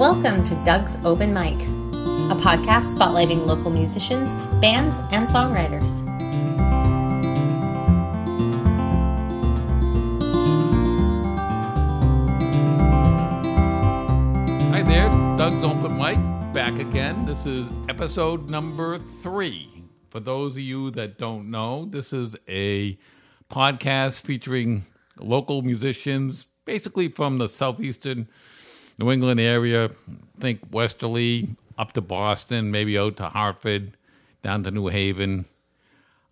Welcome 0.00 0.42
to 0.44 0.54
Doug's 0.64 0.96
Open 1.04 1.34
Mic, 1.34 1.56
a 1.56 2.34
podcast 2.40 2.94
spotlighting 2.94 3.44
local 3.44 3.70
musicians, 3.70 4.30
bands, 4.58 4.94
and 5.12 5.28
songwriters. 5.28 6.00
Hi 14.70 14.80
there, 14.80 15.10
Doug's 15.36 15.62
Open 15.62 15.98
Mic 15.98 16.16
back 16.54 16.80
again. 16.80 17.26
This 17.26 17.44
is 17.44 17.70
episode 17.90 18.48
number 18.48 18.98
three. 18.98 19.84
For 20.08 20.20
those 20.20 20.56
of 20.56 20.62
you 20.62 20.90
that 20.92 21.18
don't 21.18 21.50
know, 21.50 21.84
this 21.84 22.14
is 22.14 22.34
a 22.48 22.98
podcast 23.50 24.22
featuring 24.22 24.86
local 25.18 25.60
musicians, 25.60 26.46
basically 26.64 27.08
from 27.08 27.36
the 27.36 27.48
southeastern 27.48 28.28
New 29.00 29.10
England 29.10 29.40
area. 29.40 29.88
Think 30.38 30.60
westerly, 30.70 31.56
up 31.78 31.92
to 31.94 32.02
Boston, 32.02 32.70
maybe 32.70 32.98
out 32.98 33.16
to 33.16 33.24
Hartford, 33.24 33.96
down 34.42 34.62
to 34.64 34.70
New 34.70 34.88
Haven. 34.88 35.46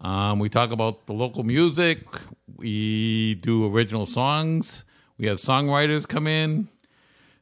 Um, 0.03 0.39
we 0.39 0.51
talk 0.51 0.71
about 0.71 1.07
the 1.07 1.15
local 1.15 1.43
music. 1.45 2.07
We 2.57 3.37
do 3.37 3.75
original 3.75 4.05
songs. 4.05 4.85
We 5.17 5.27
have 5.27 5.39
songwriters 5.39 6.07
come 6.07 6.27
in. 6.27 6.69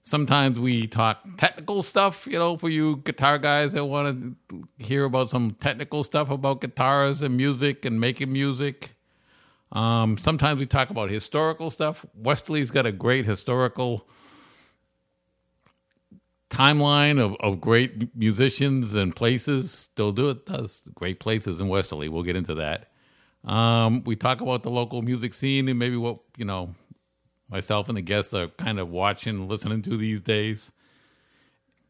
Sometimes 0.04 0.60
we 0.60 0.86
talk 0.86 1.18
technical 1.36 1.82
stuff, 1.82 2.28
you 2.28 2.38
know, 2.38 2.56
for 2.56 2.68
you 2.68 2.98
guitar 2.98 3.38
guys 3.38 3.72
that 3.72 3.84
want 3.84 4.36
to 4.48 4.68
hear 4.78 5.04
about 5.04 5.30
some 5.30 5.56
technical 5.60 6.04
stuff 6.04 6.30
about 6.30 6.60
guitars 6.60 7.22
and 7.22 7.36
music 7.36 7.84
and 7.84 8.00
making 8.00 8.32
music. 8.32 8.92
Um, 9.72 10.16
sometimes 10.18 10.60
we 10.60 10.66
talk 10.66 10.90
about 10.90 11.10
historical 11.10 11.72
stuff. 11.72 12.06
Westerly's 12.14 12.70
got 12.70 12.86
a 12.86 12.92
great 12.92 13.26
historical 13.26 14.06
timeline 16.50 17.20
of, 17.20 17.36
of 17.40 17.60
great 17.60 18.14
musicians 18.16 18.94
and 18.94 19.14
places. 19.14 19.70
Still 19.70 20.12
do 20.12 20.28
it 20.30 20.46
does 20.46 20.82
great 20.94 21.20
places 21.20 21.60
in 21.60 21.68
Westerly. 21.68 22.08
We'll 22.08 22.22
get 22.22 22.36
into 22.36 22.54
that. 22.54 22.90
Um, 23.44 24.02
we 24.04 24.16
talk 24.16 24.40
about 24.40 24.62
the 24.62 24.70
local 24.70 25.02
music 25.02 25.34
scene 25.34 25.68
and 25.68 25.78
maybe 25.78 25.96
what 25.96 26.18
you 26.36 26.44
know 26.44 26.74
myself 27.48 27.88
and 27.88 27.96
the 27.96 28.02
guests 28.02 28.34
are 28.34 28.48
kind 28.48 28.78
of 28.78 28.90
watching, 28.90 29.48
listening 29.48 29.82
to 29.82 29.96
these 29.96 30.20
days. 30.20 30.72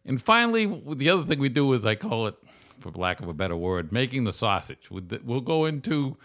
And 0.04 0.22
finally, 0.22 0.66
the 0.94 1.10
other 1.10 1.24
thing 1.24 1.38
we 1.38 1.48
do 1.48 1.72
is 1.72 1.84
I 1.84 1.94
call 1.94 2.26
it, 2.26 2.36
for 2.78 2.90
lack 2.92 3.20
of 3.20 3.28
a 3.28 3.34
better 3.34 3.56
word, 3.56 3.90
making 3.90 4.24
the 4.24 4.32
sausage. 4.32 4.88
We'll 4.90 5.40
go 5.40 5.64
into 5.64 6.16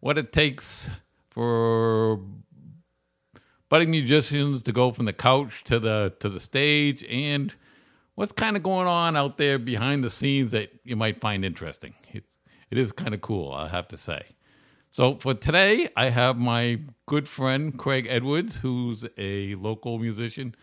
what 0.00 0.18
it 0.18 0.32
takes 0.32 0.90
for 1.30 2.20
budding 3.68 3.90
musicians 3.90 4.62
to 4.62 4.72
go 4.72 4.90
from 4.90 5.06
the 5.06 5.12
couch 5.12 5.62
to 5.64 5.78
the 5.78 6.12
to 6.18 6.28
the 6.28 6.40
stage 6.40 7.04
and 7.04 7.54
what's 8.20 8.32
kind 8.32 8.54
of 8.54 8.62
going 8.62 8.86
on 8.86 9.16
out 9.16 9.38
there 9.38 9.58
behind 9.58 10.04
the 10.04 10.10
scenes 10.10 10.50
that 10.50 10.70
you 10.84 10.94
might 10.94 11.18
find 11.22 11.42
interesting. 11.42 11.94
It, 12.12 12.24
it 12.70 12.76
is 12.76 12.92
kind 12.92 13.14
of 13.14 13.22
cool, 13.22 13.50
I 13.50 13.68
have 13.68 13.88
to 13.88 13.96
say. 13.96 14.22
So 14.90 15.14
for 15.14 15.32
today, 15.32 15.88
I 15.96 16.10
have 16.10 16.36
my 16.36 16.80
good 17.06 17.26
friend 17.26 17.78
Craig 17.78 18.06
Edwards, 18.10 18.58
who's 18.58 19.06
a 19.16 19.54
local 19.54 19.98
musician 19.98 20.54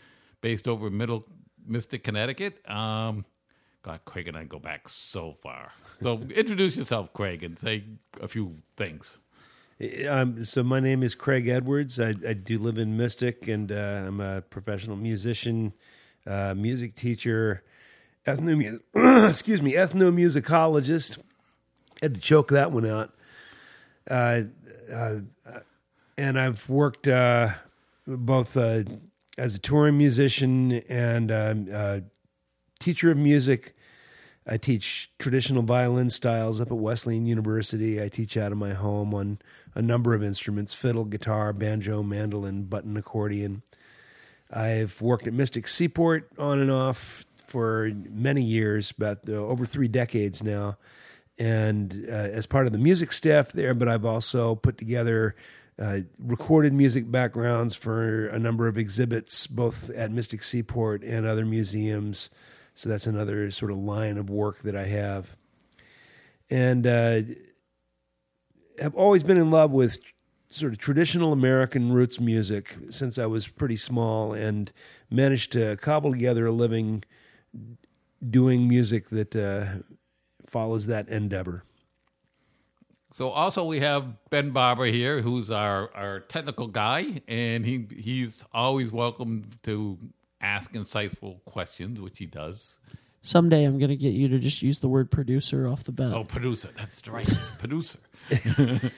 based 0.42 0.68
over 0.68 0.86
in 0.86 0.98
Middle 0.98 1.26
Mystic, 1.66 2.04
Connecticut. 2.04 2.62
Um, 2.70 3.26
God, 3.82 4.02
Craig 4.06 4.28
and 4.28 4.38
I 4.38 4.44
go 4.44 4.60
back 4.60 4.88
so 4.88 5.34
far. 5.34 5.72
So 6.00 6.20
introduce 6.36 6.76
yourself, 6.76 7.12
Craig, 7.12 7.42
and 7.42 7.58
say 7.58 7.86
a 8.22 8.28
few 8.28 8.58
things. 8.76 9.18
Um, 10.08 10.44
so 10.44 10.62
my 10.62 10.80
name 10.80 11.02
is 11.02 11.16
Craig 11.16 11.48
Edwards. 11.48 12.00
I, 12.00 12.10
I 12.10 12.34
do 12.34 12.60
live 12.60 12.78
in 12.78 12.98
Mystic, 12.98 13.48
and 13.48 13.72
uh, 13.72 14.04
I'm 14.06 14.22
a 14.22 14.42
professional 14.42 14.96
musician, 14.96 15.74
uh, 16.28 16.54
music 16.56 16.96
teacher, 16.96 17.64
excuse 18.26 19.62
me, 19.62 19.74
ethnomusicologist. 19.74 21.18
Had 22.02 22.16
to 22.16 22.22
choke 22.22 22.50
that 22.50 22.72
one 22.72 22.86
out. 22.86 23.14
Uh, 24.10 24.44
uh, 24.92 25.20
and 26.18 26.40
I've 26.40 26.68
worked 26.70 27.08
uh, 27.08 27.54
both 28.06 28.56
uh, 28.58 28.84
as 29.38 29.56
a 29.56 29.60
touring 29.60 29.98
musician 29.98 30.74
and 30.90 31.32
um, 31.32 32.04
teacher 32.80 33.12
of 33.12 33.18
music. 33.18 33.76
I 34.50 34.58
teach 34.58 35.12
traditional 35.20 35.62
violin 35.62 36.10
styles 36.10 36.62
up 36.62 36.72
at 36.72 36.78
Wesleyan 36.78 37.26
University. 37.26 38.02
I 38.02 38.08
teach 38.08 38.38
out 38.38 38.54
of 38.54 38.58
my 38.58 38.74
home 38.74 39.14
on 39.14 39.40
a 39.76 39.82
number 39.82 40.14
of 40.14 40.24
instruments 40.24 40.74
fiddle, 40.74 41.04
guitar, 41.04 41.52
banjo, 41.52 42.02
mandolin, 42.02 42.64
button 42.64 42.96
accordion. 42.96 43.62
I've 44.52 45.02
worked 45.02 45.28
at 45.28 45.34
Mystic 45.34 45.68
Seaport 45.68 46.30
on 46.38 46.60
and 46.60 46.72
off 46.72 47.26
for 47.48 47.92
many 48.10 48.44
years, 48.44 48.92
about 48.92 49.20
uh, 49.28 49.34
over 49.34 49.66
three 49.66 49.88
decades 49.88 50.44
now 50.44 50.78
and 51.40 52.06
uh, 52.10 52.14
as 52.14 52.46
part 52.46 52.66
of 52.66 52.72
the 52.72 52.80
music 52.80 53.12
staff 53.12 53.52
there, 53.52 53.74
but 53.74 53.88
I've 53.88 54.06
also 54.06 54.56
put 54.56 54.78
together 54.78 55.36
uh, 55.80 56.00
recorded 56.18 56.74
music 56.74 57.12
backgrounds 57.12 57.76
for 57.76 58.28
a 58.28 58.40
number 58.40 58.68
of 58.68 58.78
exhibits, 58.78 59.46
both 59.46 59.90
at 59.92 60.12
Mystic 60.12 60.42
Seaport 60.42 61.04
and 61.04 61.26
other 61.26 61.46
museums. 61.46 62.30
So 62.74 62.90
that's 62.90 63.06
another 63.06 63.52
sort 63.52 63.72
of 63.72 63.78
line 63.78 64.18
of 64.18 64.30
work 64.30 64.64
that 64.64 64.76
I 64.76 64.86
have. 64.86 65.36
And 66.50 66.88
uh, 66.88 67.22
have 68.80 68.96
always 68.96 69.22
been 69.24 69.38
in 69.38 69.52
love 69.52 69.72
with 69.72 70.00
sort 70.50 70.72
of 70.72 70.78
traditional 70.78 71.34
American 71.34 71.92
roots 71.92 72.20
music 72.20 72.76
since 72.90 73.18
I 73.18 73.26
was 73.26 73.48
pretty 73.48 73.76
small 73.76 74.34
and 74.34 74.72
managed 75.10 75.52
to 75.54 75.76
cobble 75.78 76.12
together 76.12 76.46
a 76.46 76.52
living 76.52 77.04
doing 78.28 78.68
music 78.68 79.10
that 79.10 79.36
uh, 79.36 79.84
follows 80.46 80.88
that 80.88 81.10
endeavor. 81.10 81.64
So 83.12 83.30
also 83.30 83.64
we 83.64 83.80
have 83.80 84.06
Ben 84.30 84.52
Barber 84.52 84.86
here, 84.86 85.22
who's 85.22 85.50
our, 85.50 85.90
our 85.96 86.20
technical 86.22 86.68
guy, 86.68 87.22
and 87.28 87.66
he 87.66 87.88
he's 87.98 88.44
always 88.54 88.92
welcome 88.92 89.50
to 89.64 89.98
ask 90.42 90.74
insightful 90.74 91.44
questions, 91.46 92.00
which 92.00 92.18
he 92.18 92.26
does. 92.26 92.80
Someday 93.22 93.64
I'm 93.64 93.80
going 93.80 93.90
to 93.90 93.96
get 93.96 94.14
you 94.14 94.28
to 94.30 94.40
just 94.40 94.62
use 94.62 94.80
the 94.80 94.88
word 94.88 95.10
producer 95.10 95.68
off 95.68 95.84
the 95.84 95.92
bat. 95.92 96.14
Oh, 96.14 96.24
producer. 96.24 96.70
That's 96.78 97.06
right. 97.08 97.28
It's 97.28 97.52
producer. 97.58 98.00
It's 98.30 98.94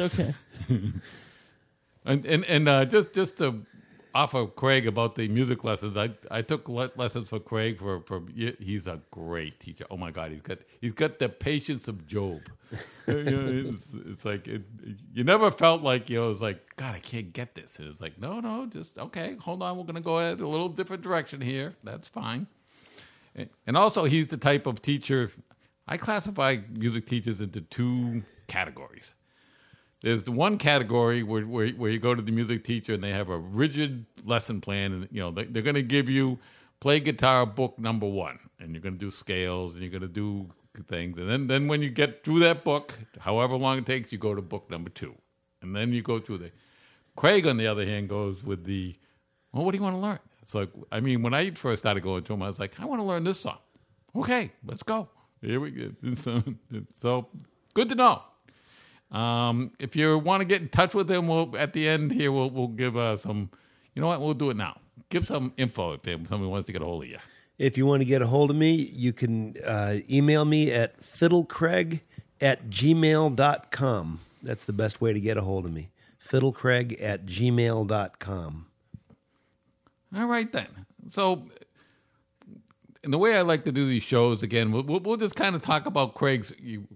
okay. 0.00 0.34
and 2.04 2.24
and, 2.24 2.44
and 2.44 2.68
uh, 2.68 2.84
just 2.84 3.12
just 3.12 3.36
to 3.38 3.64
off 4.14 4.34
of 4.34 4.56
Craig 4.56 4.86
about 4.86 5.14
the 5.16 5.28
music 5.28 5.64
lessons. 5.64 5.96
I 5.96 6.10
I 6.30 6.42
took 6.42 6.68
le- 6.68 6.90
lessons 6.96 7.28
for 7.28 7.40
Craig 7.40 7.78
for 7.78 8.00
for 8.00 8.22
he's 8.34 8.86
a 8.86 9.00
great 9.10 9.60
teacher. 9.60 9.84
Oh 9.90 9.96
my 9.96 10.10
God, 10.10 10.32
he's 10.32 10.42
got 10.42 10.58
he's 10.80 10.92
got 10.92 11.18
the 11.18 11.28
patience 11.28 11.88
of 11.88 12.06
Job. 12.06 12.40
you 13.06 13.22
know, 13.24 13.72
it's, 13.74 13.88
it's 14.06 14.24
like 14.24 14.48
it, 14.48 14.62
you 15.12 15.24
never 15.24 15.50
felt 15.50 15.82
like 15.82 16.08
you 16.10 16.18
know 16.18 16.30
it's 16.30 16.40
like 16.40 16.76
God, 16.76 16.94
I 16.94 17.00
can't 17.00 17.32
get 17.32 17.54
this. 17.54 17.78
And 17.78 17.88
it's 17.88 18.00
like 18.00 18.18
no, 18.18 18.40
no, 18.40 18.66
just 18.66 18.98
okay, 18.98 19.36
hold 19.40 19.62
on, 19.62 19.76
we're 19.76 19.84
gonna 19.84 20.00
go 20.00 20.18
in 20.20 20.40
a 20.40 20.48
little 20.48 20.68
different 20.68 21.02
direction 21.02 21.40
here. 21.40 21.74
That's 21.84 22.08
fine. 22.08 22.46
And 23.66 23.76
also, 23.76 24.04
he's 24.04 24.28
the 24.28 24.38
type 24.38 24.66
of 24.66 24.80
teacher. 24.80 25.30
I 25.86 25.96
classify 25.96 26.58
music 26.70 27.06
teachers 27.06 27.40
into 27.40 27.60
two 27.60 28.22
categories. 28.46 29.14
There's 30.02 30.24
the 30.24 30.32
one 30.32 30.58
category 30.58 31.22
where, 31.22 31.42
where, 31.42 31.68
where 31.70 31.90
you 31.90 31.98
go 31.98 32.14
to 32.14 32.22
the 32.22 32.32
music 32.32 32.64
teacher 32.64 32.94
and 32.94 33.02
they 33.02 33.10
have 33.10 33.28
a 33.30 33.38
rigid 33.38 34.06
lesson 34.24 34.60
plan, 34.60 34.92
and 34.92 35.08
you 35.10 35.20
know 35.20 35.30
they, 35.30 35.44
they're 35.44 35.62
going 35.62 35.74
to 35.74 35.82
give 35.82 36.08
you 36.08 36.38
play 36.80 37.00
guitar 37.00 37.46
book 37.46 37.78
number 37.78 38.06
one, 38.06 38.38
and 38.60 38.72
you're 38.72 38.82
going 38.82 38.94
to 38.94 39.00
do 39.00 39.10
scales 39.10 39.74
and 39.74 39.82
you're 39.82 39.90
going 39.90 40.02
to 40.02 40.08
do 40.08 40.48
things, 40.88 41.18
and 41.18 41.28
then 41.30 41.46
then 41.46 41.68
when 41.68 41.80
you 41.80 41.88
get 41.88 42.22
through 42.22 42.40
that 42.40 42.62
book, 42.62 42.92
however 43.18 43.56
long 43.56 43.78
it 43.78 43.86
takes, 43.86 44.12
you 44.12 44.18
go 44.18 44.34
to 44.34 44.42
book 44.42 44.70
number 44.70 44.90
two, 44.90 45.14
and 45.62 45.74
then 45.74 45.92
you 45.92 46.02
go 46.02 46.20
through 46.20 46.38
the. 46.38 46.50
Craig, 47.16 47.46
on 47.46 47.56
the 47.56 47.66
other 47.66 47.86
hand, 47.86 48.10
goes 48.10 48.44
with 48.44 48.64
the, 48.64 48.94
well, 49.50 49.64
what 49.64 49.72
do 49.72 49.78
you 49.78 49.82
want 49.82 49.96
to 49.96 50.00
learn? 50.00 50.18
It's 50.42 50.54
like, 50.54 50.68
I 50.92 51.00
mean, 51.00 51.22
when 51.22 51.32
I 51.32 51.50
first 51.52 51.80
started 51.82 52.02
going 52.02 52.22
to 52.24 52.34
him, 52.34 52.42
I 52.42 52.46
was 52.46 52.60
like, 52.60 52.78
I 52.78 52.84
want 52.84 53.00
to 53.00 53.04
learn 53.04 53.24
this 53.24 53.40
song. 53.40 53.56
Okay, 54.14 54.52
let's 54.66 54.82
go. 54.82 55.08
Here 55.40 55.60
we 55.60 55.70
go. 55.70 55.90
So, 56.14 56.42
so 56.98 57.28
good 57.74 57.88
to 57.90 57.94
know. 57.94 58.22
Um, 59.10 59.72
if 59.78 59.94
you 59.94 60.18
want 60.18 60.40
to 60.40 60.44
get 60.44 60.60
in 60.60 60.68
touch 60.68 60.94
with 60.94 61.10
him, 61.10 61.28
we'll 61.28 61.56
at 61.56 61.72
the 61.72 61.88
end 61.88 62.12
here 62.12 62.32
we'll 62.32 62.50
we'll 62.50 62.68
give 62.68 62.96
uh, 62.96 63.16
some. 63.16 63.50
You 63.94 64.02
know 64.02 64.08
what? 64.08 64.20
We'll 64.20 64.34
do 64.34 64.50
it 64.50 64.56
now. 64.56 64.80
Give 65.08 65.26
some 65.26 65.52
info 65.56 65.92
if 65.92 66.02
somebody 66.04 66.46
wants 66.46 66.66
to 66.66 66.72
get 66.72 66.82
a 66.82 66.84
hold 66.84 67.04
of 67.04 67.10
you. 67.10 67.18
If 67.58 67.78
you 67.78 67.86
want 67.86 68.00
to 68.00 68.04
get 68.04 68.20
a 68.20 68.26
hold 68.26 68.50
of 68.50 68.56
me, 68.56 68.72
you 68.72 69.12
can 69.12 69.56
uh, 69.64 69.98
email 70.10 70.44
me 70.44 70.72
at 70.72 71.00
fiddlecraig 71.00 72.00
at 72.40 72.68
gmail.com. 72.68 74.20
That's 74.42 74.64
the 74.64 74.72
best 74.72 75.00
way 75.00 75.12
to 75.12 75.20
get 75.20 75.38
a 75.38 75.42
hold 75.42 75.64
of 75.64 75.72
me. 75.72 75.90
Fiddlecraig 76.22 77.02
at 77.02 77.24
gmail.com. 77.24 78.66
All 80.14 80.26
right, 80.26 80.52
then. 80.52 80.68
So 81.08 81.48
and 83.06 83.12
the 83.14 83.18
way 83.18 83.36
I 83.38 83.42
like 83.42 83.64
to 83.64 83.72
do 83.72 83.86
these 83.86 84.02
shows 84.02 84.42
again, 84.42 84.72
we'll, 84.72 84.82
we'll 84.82 85.16
just 85.16 85.36
kind 85.36 85.54
of 85.56 85.62
talk 85.62 85.86
about 85.86 86.14
Craig's. 86.14 86.52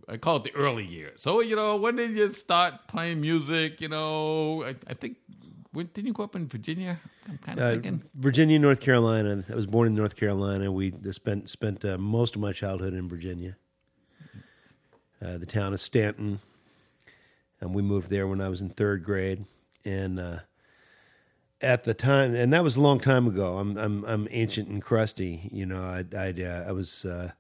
I 0.08 0.16
call 0.18 0.36
it 0.36 0.44
the 0.44 0.54
early 0.54 0.84
years. 0.84 1.22
So 1.22 1.40
you 1.40 1.56
know, 1.56 1.76
when 1.76 1.96
did 1.96 2.10
you 2.16 2.32
start 2.32 2.88
playing 2.88 3.20
music? 3.22 3.80
You 3.80 3.88
know, 3.88 4.64
I, 4.64 4.74
I 4.88 4.94
think 4.94 5.16
Where, 5.72 5.84
didn't 5.84 6.08
you 6.08 6.12
grow 6.12 6.24
up 6.26 6.34
in 6.36 6.48
Virginia? 6.48 6.98
I'm 7.28 7.38
kind 7.38 7.58
of 7.60 7.64
Uh, 7.64 7.70
thinking. 7.70 8.02
Virginia, 8.14 8.58
North 8.58 8.80
Carolina. 8.80 9.44
I 9.48 9.54
was 9.54 9.66
born 9.66 9.86
in 9.86 9.94
North 9.94 10.16
Carolina. 10.16 10.72
We 10.72 10.92
spent 11.12 11.48
spent 11.48 11.84
uh, 11.84 11.96
most 11.96 12.34
of 12.34 12.40
my 12.42 12.52
childhood 12.52 12.92
in 12.92 13.08
Virginia. 13.08 13.56
Uh, 15.22 15.38
the 15.38 15.46
town 15.46 15.72
of 15.72 15.80
Staunton, 15.80 16.40
and 17.60 17.74
we 17.74 17.82
moved 17.82 18.10
there 18.10 18.26
when 18.26 18.40
I 18.40 18.48
was 18.48 18.60
in 18.62 18.70
third 18.70 19.04
grade. 19.04 19.44
And 19.84 20.18
uh, 20.18 20.38
at 21.60 21.84
the 21.84 21.94
time, 21.94 22.34
and 22.34 22.52
that 22.52 22.64
was 22.64 22.76
a 22.76 22.80
long 22.80 23.00
time 23.00 23.26
ago. 23.26 23.58
I'm 23.58 23.76
I'm 23.76 24.04
I'm 24.04 24.28
ancient 24.30 24.68
and 24.68 24.82
crusty. 24.82 25.48
You 25.52 25.66
know, 25.66 25.82
I 25.82 26.04
I 26.16 26.30
uh, 26.30 26.64
I 26.68 26.72
was. 26.72 27.04
Uh, 27.04 27.32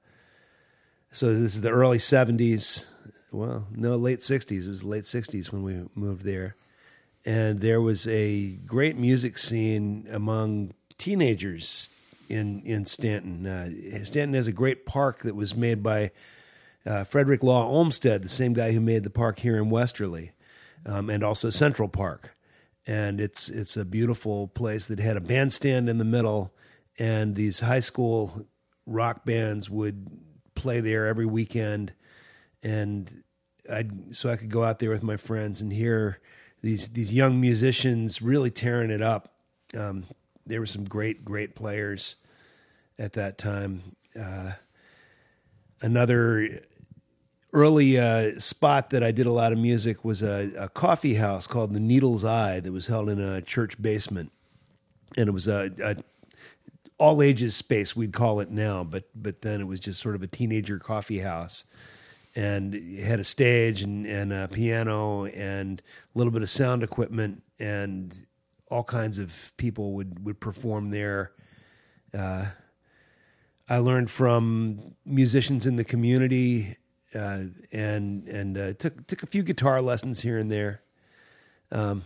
so 1.12 1.34
this 1.34 1.54
is 1.54 1.60
the 1.60 1.70
early 1.70 1.98
'70s. 1.98 2.84
Well, 3.32 3.66
no, 3.70 3.96
late 3.96 4.20
'60s. 4.20 4.66
It 4.66 4.68
was 4.68 4.84
late 4.84 5.04
'60s 5.04 5.52
when 5.52 5.62
we 5.62 5.88
moved 5.94 6.24
there 6.24 6.56
and 7.24 7.60
there 7.60 7.80
was 7.80 8.06
a 8.08 8.48
great 8.66 8.96
music 8.96 9.36
scene 9.36 10.06
among 10.10 10.72
teenagers 10.98 11.90
in 12.28 12.62
in 12.62 12.86
Staunton. 12.86 13.46
Uh, 13.46 14.04
Staunton 14.04 14.34
has 14.34 14.46
a 14.46 14.52
great 14.52 14.86
park 14.86 15.22
that 15.22 15.34
was 15.34 15.54
made 15.54 15.82
by 15.82 16.10
uh, 16.86 17.04
Frederick 17.04 17.42
Law 17.42 17.66
Olmsted, 17.66 18.22
the 18.22 18.28
same 18.28 18.52
guy 18.52 18.72
who 18.72 18.80
made 18.80 19.04
the 19.04 19.10
park 19.10 19.40
here 19.40 19.56
in 19.56 19.68
Westerly, 19.70 20.32
um, 20.86 21.10
and 21.10 21.22
also 21.22 21.50
Central 21.50 21.88
Park. 21.88 22.34
And 22.86 23.20
it's 23.20 23.48
it's 23.48 23.76
a 23.76 23.84
beautiful 23.84 24.48
place 24.48 24.86
that 24.86 24.98
had 24.98 25.16
a 25.16 25.20
bandstand 25.20 25.88
in 25.88 25.98
the 25.98 26.04
middle, 26.04 26.52
and 26.98 27.36
these 27.36 27.60
high 27.60 27.80
school 27.80 28.46
rock 28.86 29.24
bands 29.24 29.68
would 29.68 30.06
play 30.54 30.80
there 30.80 31.06
every 31.06 31.26
weekend, 31.26 31.92
and 32.62 33.22
I 33.70 33.84
so 34.10 34.30
I 34.30 34.36
could 34.36 34.50
go 34.50 34.64
out 34.64 34.78
there 34.78 34.90
with 34.90 35.02
my 35.02 35.16
friends 35.16 35.60
and 35.60 35.72
hear 35.72 36.20
these 36.62 36.88
these 36.88 37.12
young 37.12 37.40
musicians 37.40 38.20
really 38.22 38.50
tearing 38.50 38.90
it 38.90 39.02
up. 39.02 39.34
Um, 39.76 40.04
there 40.46 40.60
were 40.60 40.66
some 40.66 40.84
great 40.84 41.24
great 41.24 41.54
players 41.54 42.16
at 42.98 43.12
that 43.12 43.38
time. 43.38 43.96
Uh, 44.18 44.52
another 45.80 46.62
early 47.52 47.98
uh, 47.98 48.38
spot 48.38 48.90
that 48.90 49.02
I 49.02 49.10
did 49.10 49.26
a 49.26 49.32
lot 49.32 49.52
of 49.52 49.58
music 49.58 50.04
was 50.04 50.22
a, 50.22 50.52
a 50.56 50.68
coffee 50.68 51.14
house 51.14 51.46
called 51.46 51.74
the 51.74 51.80
Needle's 51.80 52.24
Eye 52.24 52.60
that 52.60 52.72
was 52.72 52.86
held 52.86 53.08
in 53.08 53.20
a 53.20 53.42
church 53.42 53.80
basement, 53.80 54.32
and 55.16 55.28
it 55.28 55.32
was 55.32 55.48
a, 55.48 55.72
a 55.82 55.96
all 56.98 57.22
ages 57.22 57.56
space 57.56 57.96
we'd 57.96 58.12
call 58.12 58.40
it 58.40 58.50
now, 58.50 58.84
but 58.84 59.04
but 59.14 59.42
then 59.42 59.60
it 59.60 59.66
was 59.66 59.80
just 59.80 60.00
sort 60.00 60.14
of 60.14 60.22
a 60.22 60.26
teenager 60.26 60.78
coffee 60.78 61.20
house 61.20 61.64
and 62.36 62.74
it 62.74 63.02
had 63.02 63.20
a 63.20 63.24
stage 63.24 63.82
and, 63.82 64.06
and 64.06 64.32
a 64.32 64.48
piano 64.48 65.24
and 65.26 65.82
a 66.14 66.18
little 66.18 66.32
bit 66.32 66.42
of 66.42 66.50
sound 66.50 66.82
equipment 66.82 67.42
and 67.58 68.26
all 68.70 68.84
kinds 68.84 69.18
of 69.18 69.52
people 69.56 69.92
would, 69.94 70.24
would 70.24 70.38
perform 70.38 70.90
there. 70.90 71.32
Uh, 72.16 72.46
I 73.68 73.78
learned 73.78 74.10
from 74.10 74.94
musicians 75.04 75.66
in 75.66 75.76
the 75.76 75.84
community 75.84 76.76
uh, 77.14 77.44
and 77.72 78.26
and 78.28 78.58
uh, 78.58 78.72
took 78.74 79.06
took 79.06 79.22
a 79.22 79.26
few 79.26 79.42
guitar 79.42 79.80
lessons 79.80 80.20
here 80.20 80.38
and 80.38 80.50
there. 80.50 80.82
Um, 81.72 82.02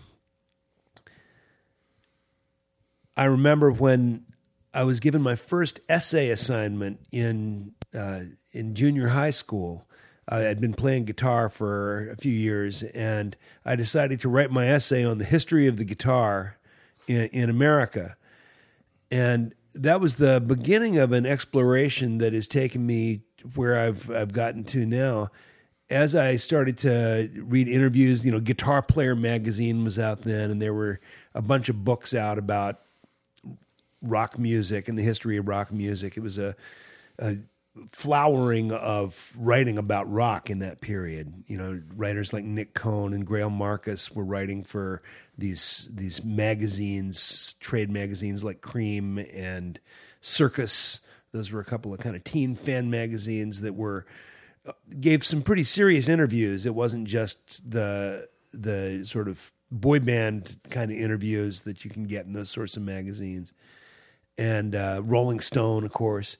I 3.16 3.24
remember 3.24 3.70
when 3.70 4.26
I 4.72 4.84
was 4.84 5.00
given 5.00 5.22
my 5.22 5.36
first 5.36 5.80
essay 5.88 6.30
assignment 6.30 7.00
in 7.12 7.72
uh, 7.94 8.20
in 8.52 8.74
junior 8.74 9.08
high 9.08 9.30
school. 9.30 9.86
I 10.26 10.38
had 10.38 10.58
been 10.58 10.72
playing 10.72 11.04
guitar 11.04 11.50
for 11.50 12.10
a 12.10 12.16
few 12.16 12.32
years, 12.32 12.82
and 12.82 13.36
I 13.64 13.76
decided 13.76 14.20
to 14.22 14.28
write 14.28 14.50
my 14.50 14.66
essay 14.66 15.04
on 15.04 15.18
the 15.18 15.24
history 15.24 15.66
of 15.66 15.76
the 15.76 15.84
guitar 15.84 16.56
in, 17.06 17.26
in 17.26 17.50
America. 17.50 18.16
And 19.10 19.54
that 19.74 20.00
was 20.00 20.14
the 20.14 20.40
beginning 20.40 20.96
of 20.96 21.12
an 21.12 21.26
exploration 21.26 22.18
that 22.18 22.32
has 22.32 22.48
taken 22.48 22.86
me 22.86 23.20
where 23.54 23.78
I've 23.78 24.10
I've 24.10 24.32
gotten 24.32 24.64
to 24.64 24.86
now. 24.86 25.30
As 25.90 26.14
I 26.14 26.36
started 26.36 26.78
to 26.78 27.28
read 27.34 27.68
interviews, 27.68 28.24
you 28.24 28.32
know, 28.32 28.40
Guitar 28.40 28.80
Player 28.82 29.14
magazine 29.14 29.84
was 29.84 29.98
out 29.98 30.22
then, 30.22 30.50
and 30.50 30.60
there 30.60 30.72
were 30.72 30.98
a 31.34 31.42
bunch 31.42 31.68
of 31.68 31.84
books 31.84 32.14
out 32.14 32.38
about 32.38 32.80
rock 34.00 34.38
music 34.38 34.88
and 34.88 34.98
the 34.98 35.02
history 35.02 35.36
of 35.36 35.46
rock 35.46 35.72
music. 35.72 36.16
It 36.16 36.20
was 36.20 36.38
a, 36.38 36.56
a 37.18 37.36
flowering 37.88 38.70
of 38.70 39.32
writing 39.36 39.78
about 39.78 40.10
rock 40.10 40.48
in 40.48 40.60
that 40.60 40.80
period. 40.80 41.44
You 41.46 41.58
know, 41.58 41.82
writers 41.96 42.32
like 42.32 42.44
Nick 42.44 42.74
Cohn 42.74 43.12
and 43.12 43.26
Greil 43.26 43.50
Marcus 43.50 44.12
were 44.12 44.24
writing 44.24 44.62
for 44.62 45.02
these 45.36 45.88
these 45.92 46.24
magazines, 46.24 47.56
trade 47.60 47.90
magazines 47.90 48.44
like 48.44 48.60
Creem 48.60 49.18
and 49.34 49.80
Circus. 50.20 51.00
Those 51.34 51.52
were 51.52 51.60
a 51.60 51.64
couple 51.64 51.92
of 51.92 52.00
kind 52.00 52.16
of 52.16 52.24
teen 52.24 52.54
fan 52.54 52.88
magazines 52.88 53.60
that 53.60 53.74
were 53.74 54.06
uh, 54.66 54.72
gave 54.98 55.26
some 55.26 55.42
pretty 55.42 55.64
serious 55.64 56.08
interviews. 56.08 56.64
It 56.64 56.74
wasn't 56.74 57.06
just 57.06 57.68
the 57.70 58.28
the 58.54 59.04
sort 59.04 59.28
of 59.28 59.52
boy 59.70 59.98
band 59.98 60.56
kind 60.70 60.90
of 60.90 60.96
interviews 60.96 61.62
that 61.62 61.84
you 61.84 61.90
can 61.90 62.04
get 62.04 62.24
in 62.24 62.32
those 62.32 62.48
sorts 62.48 62.76
of 62.76 62.82
magazines. 62.82 63.52
And 64.38 64.74
uh, 64.74 65.02
Rolling 65.04 65.40
Stone, 65.40 65.84
of 65.84 65.92
course 65.92 66.38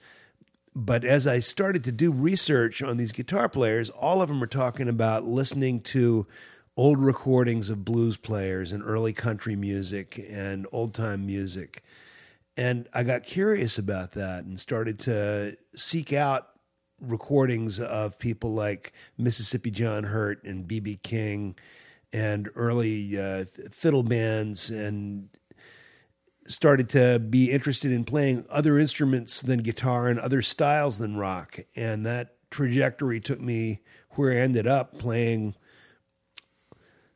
but 0.74 1.04
as 1.04 1.26
I 1.26 1.38
started 1.38 1.84
to 1.84 1.92
do 1.92 2.10
research 2.10 2.82
on 2.82 2.96
these 2.96 3.12
guitar 3.12 3.48
players, 3.48 3.90
all 3.90 4.20
of 4.20 4.28
them 4.28 4.42
are 4.42 4.48
talking 4.48 4.88
about 4.88 5.24
listening 5.24 5.80
to 5.82 6.26
old 6.76 6.98
recordings 6.98 7.70
of 7.70 7.84
blues 7.84 8.16
players 8.16 8.72
and 8.72 8.82
early 8.84 9.12
country 9.12 9.54
music 9.54 10.24
and 10.28 10.66
old 10.72 10.92
time 10.92 11.24
music. 11.24 11.84
And 12.56 12.88
I 12.92 13.02
got 13.02 13.24
curious 13.24 13.78
about 13.78 14.12
that 14.12 14.44
and 14.44 14.58
started 14.60 14.98
to 15.00 15.56
seek 15.74 16.12
out 16.12 16.50
recordings 17.00 17.80
of 17.80 18.18
people 18.18 18.54
like 18.54 18.92
Mississippi 19.18 19.70
John 19.70 20.04
Hurt 20.04 20.42
and 20.44 20.66
B.B. 20.66 21.00
King 21.02 21.56
and 22.12 22.48
early 22.54 23.18
uh, 23.18 23.44
fiddle 23.72 24.04
bands 24.04 24.70
and 24.70 25.28
started 26.46 26.88
to 26.90 27.18
be 27.18 27.50
interested 27.50 27.90
in 27.90 28.04
playing 28.04 28.44
other 28.50 28.78
instruments 28.78 29.40
than 29.40 29.60
guitar 29.60 30.08
and 30.08 30.20
other 30.20 30.42
styles 30.42 30.98
than 30.98 31.16
rock. 31.16 31.60
And 31.74 32.06
that 32.06 32.36
trajectory 32.50 33.20
took 33.20 33.40
me 33.40 33.80
where 34.10 34.32
I 34.32 34.36
ended 34.36 34.66
up 34.66 34.98
playing 34.98 35.56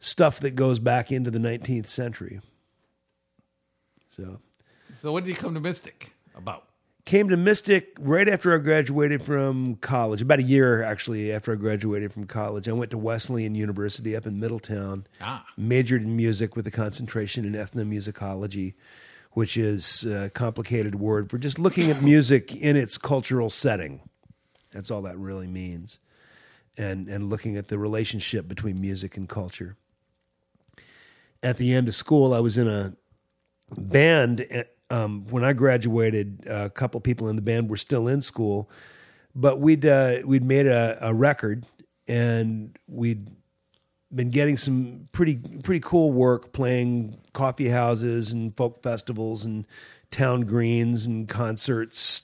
stuff 0.01 0.41
that 0.41 0.57
goes 0.57 0.79
back 0.79 1.13
into 1.13 1.31
the 1.31 1.39
19th 1.39 1.87
century. 1.87 2.41
So, 4.11 4.41
So 5.01 5.13
what 5.13 5.25
did 5.25 5.31
you 5.31 5.37
come 5.37 5.55
to 5.55 5.61
Mystic 5.61 6.11
about? 6.37 6.65
came 7.05 7.31
to 7.31 7.39
Mystic 7.39 7.97
right 7.99 8.29
after 8.29 8.55
I 8.55 8.59
graduated 8.59 9.23
from 9.23 9.77
college, 9.77 10.21
about 10.21 10.41
a 10.41 10.43
year 10.43 10.83
actually 10.83 11.33
after 11.33 11.53
I 11.53 11.55
graduated 11.55 12.13
from 12.13 12.27
college. 12.27 12.69
I 12.69 12.73
went 12.73 12.91
to 12.91 12.99
Wesleyan 12.99 13.55
University 13.55 14.15
up 14.15 14.27
in 14.27 14.39
Middletown, 14.39 15.07
Ah. 15.19 15.47
majored 15.57 16.03
in 16.03 16.15
music 16.17 16.55
with 16.55 16.67
a 16.67 16.71
concentration 16.71 17.47
in 17.47 17.53
ethnomusicology, 17.55 18.75
which 19.33 19.57
is 19.57 20.05
a 20.05 20.29
complicated 20.35 20.97
word 20.97 21.31
for 21.31 21.39
just 21.39 21.59
looking 21.59 21.91
at 21.91 22.03
music 22.03 22.55
in 22.55 22.77
its 22.77 22.99
cultural 22.99 23.49
setting. 23.49 24.03
That's 24.73 24.91
all 24.91 25.01
that 25.03 25.17
really 25.17 25.47
means. 25.47 25.99
And, 26.77 27.09
and 27.09 27.31
looking 27.31 27.57
at 27.57 27.69
the 27.69 27.79
relationship 27.79 28.49
between 28.49 28.83
music 28.83 29.17
and 29.17 29.27
culture. 29.27 29.77
At 31.43 31.57
the 31.57 31.73
end 31.73 31.89
of 31.89 31.95
school, 31.95 32.35
I 32.35 32.41
was 32.41 32.59
in 32.59 32.69
a 32.69 32.93
band 33.75 34.47
uh, 34.55 34.65
um, 34.91 35.27
when 35.29 35.45
I 35.45 35.53
graduated. 35.53 36.45
A 36.47 36.71
couple 36.71 37.01
people 37.01 37.29
in 37.29 37.37
the 37.37 37.43
band 37.43 37.69
were 37.69 37.77
still 37.77 38.09
in 38.09 38.21
school, 38.21 38.71
but 39.35 39.61
we'd 39.61 39.87
uh, 39.87 40.19
we'd 40.25 40.45
made 40.45 40.67
a, 40.67 40.99
a 41.01 41.15
record 41.15 41.67
and 42.07 42.77
we'd 42.89 43.29
been 44.15 44.31
getting 44.31 44.57
some 44.57 45.09
pretty 45.13 45.37
pretty 45.63 45.81
cool 45.81 46.11
work 46.11 46.53
playing 46.53 47.19
coffee 47.35 47.69
houses 47.69 48.33
and 48.33 48.57
folk 48.57 48.83
festivals 48.83 49.45
and 49.45 49.67
town 50.11 50.43
greens 50.43 51.07
and 51.07 51.29
concerts 51.29 52.23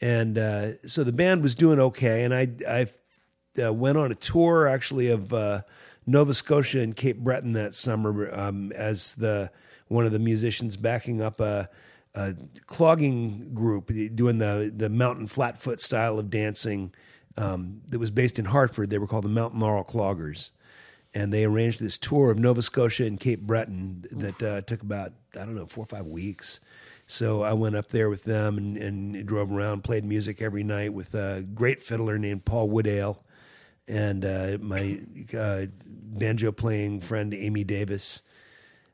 and 0.00 0.38
uh, 0.38 0.70
so 0.86 1.04
the 1.04 1.12
band 1.12 1.42
was 1.42 1.54
doing 1.54 1.78
okay 1.78 2.24
and 2.24 2.34
i 2.34 2.48
i 2.66 2.86
uh, 3.62 3.72
went 3.72 3.98
on 3.98 4.10
a 4.10 4.14
tour 4.14 4.66
actually 4.66 5.10
of 5.10 5.34
uh, 5.34 5.60
nova 6.06 6.32
scotia 6.32 6.80
and 6.80 6.96
cape 6.96 7.18
breton 7.18 7.52
that 7.52 7.74
summer 7.74 8.34
um, 8.34 8.72
as 8.72 9.12
the 9.14 9.50
one 9.92 10.06
of 10.06 10.12
the 10.12 10.18
musicians 10.18 10.76
backing 10.76 11.20
up 11.22 11.40
a, 11.40 11.68
a 12.14 12.34
clogging 12.66 13.52
group 13.54 13.90
doing 14.14 14.38
the 14.38 14.72
the 14.74 14.88
mountain 14.88 15.26
flatfoot 15.26 15.80
style 15.80 16.18
of 16.18 16.30
dancing 16.30 16.92
um, 17.36 17.80
that 17.88 17.98
was 17.98 18.10
based 18.10 18.38
in 18.38 18.46
hartford 18.46 18.90
they 18.90 18.98
were 18.98 19.06
called 19.06 19.24
the 19.24 19.28
mountain 19.28 19.60
laurel 19.60 19.84
cloggers 19.84 20.50
and 21.14 21.32
they 21.32 21.44
arranged 21.44 21.80
this 21.80 21.98
tour 21.98 22.30
of 22.30 22.38
Nova 22.38 22.62
Scotia 22.62 23.04
and 23.04 23.20
Cape 23.20 23.42
Breton 23.42 24.04
that 24.12 24.42
uh, 24.42 24.60
took 24.62 24.82
about 24.82 25.12
I 25.34 25.40
don't 25.40 25.54
know 25.54 25.66
four 25.66 25.84
or 25.84 25.86
five 25.86 26.06
weeks. 26.06 26.60
So 27.06 27.42
I 27.42 27.52
went 27.52 27.76
up 27.76 27.88
there 27.88 28.08
with 28.08 28.24
them 28.24 28.56
and, 28.56 28.76
and 28.76 29.26
drove 29.26 29.52
around, 29.52 29.84
played 29.84 30.04
music 30.04 30.40
every 30.40 30.62
night 30.62 30.94
with 30.94 31.14
a 31.14 31.44
great 31.54 31.82
fiddler 31.82 32.16
named 32.16 32.44
Paul 32.44 32.70
Woodale, 32.70 33.22
and 33.86 34.24
uh, 34.24 34.56
my 34.60 35.00
uh, 35.36 35.66
banjo 35.84 36.52
playing 36.52 37.00
friend 37.00 37.34
Amy 37.34 37.64
Davis. 37.64 38.22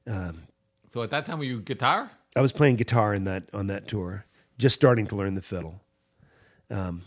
Um, 0.07 0.45
So 0.91 1.03
at 1.03 1.11
that 1.11 1.27
time, 1.27 1.39
were 1.39 1.45
you 1.45 1.61
guitar? 1.61 2.11
I 2.35 2.41
was 2.41 2.53
playing 2.53 2.77
guitar 2.77 3.15
in 3.15 3.25
that 3.25 3.45
on 3.53 3.67
that 3.67 3.89
tour, 3.89 4.25
just 4.59 4.75
starting 4.75 5.07
to 5.09 5.17
learn 5.17 5.35
the 5.35 5.43
fiddle. 5.43 5.81
Um, 6.71 7.03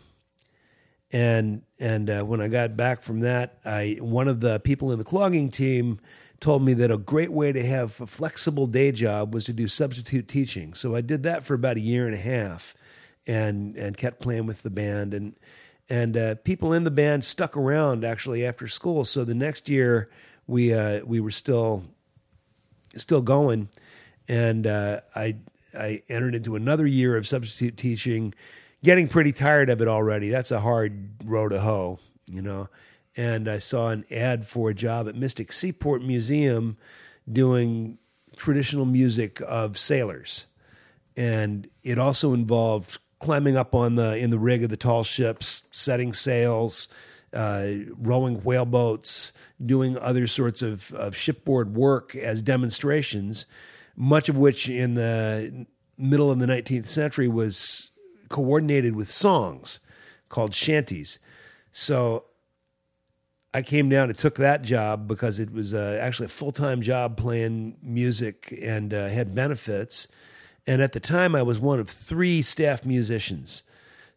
and 1.11 1.63
and 1.79 2.09
uh, 2.09 2.23
when 2.23 2.41
I 2.41 2.47
got 2.47 2.77
back 2.77 3.01
from 3.01 3.21
that, 3.21 3.59
I 3.65 3.97
one 3.99 4.27
of 4.27 4.39
the 4.39 4.59
people 4.59 4.91
in 4.91 4.99
the 4.99 5.05
clogging 5.05 5.49
team 5.49 5.99
told 6.39 6.63
me 6.63 6.73
that 6.73 6.89
a 6.89 6.97
great 6.97 7.31
way 7.31 7.51
to 7.51 7.63
have 7.63 8.01
a 8.01 8.07
flexible 8.07 8.65
day 8.65 8.91
job 8.91 9.33
was 9.33 9.45
to 9.45 9.53
do 9.53 9.67
substitute 9.67 10.27
teaching. 10.27 10.73
So 10.73 10.95
I 10.95 11.01
did 11.01 11.23
that 11.23 11.43
for 11.43 11.53
about 11.53 11.77
a 11.77 11.81
year 11.81 12.05
and 12.05 12.15
a 12.15 12.19
half, 12.19 12.73
and 13.27 13.75
and 13.75 13.97
kept 13.97 14.21
playing 14.21 14.45
with 14.45 14.63
the 14.63 14.69
band 14.69 15.13
and 15.13 15.35
and 15.89 16.15
uh, 16.15 16.35
people 16.35 16.71
in 16.71 16.85
the 16.85 16.91
band 16.91 17.25
stuck 17.25 17.57
around 17.57 18.05
actually 18.05 18.45
after 18.45 18.67
school. 18.67 19.03
So 19.05 19.25
the 19.25 19.35
next 19.35 19.69
year 19.69 20.09
we 20.47 20.73
uh, 20.73 21.01
we 21.05 21.19
were 21.19 21.31
still 21.31 21.83
still 22.97 23.21
going, 23.21 23.69
and 24.27 24.67
uh, 24.67 25.01
I 25.15 25.37
I 25.73 26.03
entered 26.09 26.35
into 26.35 26.55
another 26.55 26.85
year 26.85 27.15
of 27.15 27.27
substitute 27.27 27.77
teaching, 27.77 28.33
getting 28.83 29.07
pretty 29.07 29.31
tired 29.31 29.69
of 29.69 29.81
it 29.81 29.87
already. 29.87 30.29
That's 30.29 30.51
a 30.51 30.59
hard 30.59 31.23
row 31.23 31.47
to 31.49 31.61
hoe, 31.61 31.99
you 32.29 32.41
know. 32.41 32.69
And 33.15 33.49
I 33.49 33.59
saw 33.59 33.89
an 33.89 34.05
ad 34.09 34.45
for 34.45 34.69
a 34.69 34.73
job 34.73 35.07
at 35.07 35.15
Mystic 35.15 35.51
Seaport 35.51 36.01
Museum 36.01 36.77
doing 37.31 37.97
traditional 38.37 38.85
music 38.85 39.41
of 39.45 39.77
sailors, 39.77 40.45
and 41.15 41.69
it 41.83 41.99
also 41.99 42.33
involved 42.33 42.99
climbing 43.19 43.55
up 43.55 43.75
on 43.75 43.95
the 43.95 44.17
in 44.17 44.29
the 44.29 44.39
rig 44.39 44.63
of 44.63 44.69
the 44.69 44.77
tall 44.77 45.03
ships, 45.03 45.63
setting 45.71 46.13
sails, 46.13 46.87
uh, 47.33 47.67
rowing 47.97 48.43
whaleboats, 48.43 49.33
doing 49.63 49.97
other 49.97 50.27
sorts 50.27 50.61
of, 50.61 50.93
of 50.93 51.15
shipboard 51.15 51.75
work 51.75 52.15
as 52.15 52.41
demonstrations, 52.41 53.45
much 53.95 54.29
of 54.29 54.37
which 54.37 54.69
in 54.69 54.95
the 54.95 55.65
middle 55.97 56.31
of 56.31 56.39
the 56.39 56.45
19th 56.45 56.87
century 56.87 57.27
was 57.27 57.91
coordinated 58.29 58.95
with 58.95 59.11
songs 59.11 59.79
called 60.29 60.53
shanties. 60.53 61.19
So 61.71 62.25
I 63.53 63.61
came 63.61 63.89
down 63.89 64.09
and 64.09 64.17
took 64.17 64.35
that 64.35 64.61
job 64.61 65.07
because 65.07 65.37
it 65.37 65.51
was 65.51 65.73
uh, 65.73 65.99
actually 66.01 66.25
a 66.27 66.29
full 66.29 66.51
time 66.51 66.81
job 66.81 67.17
playing 67.17 67.77
music 67.81 68.57
and 68.61 68.93
uh, 68.93 69.09
had 69.09 69.35
benefits. 69.35 70.07
And 70.65 70.81
at 70.81 70.93
the 70.93 70.99
time, 70.99 71.35
I 71.35 71.43
was 71.43 71.59
one 71.59 71.79
of 71.79 71.89
three 71.89 72.41
staff 72.41 72.85
musicians. 72.85 73.63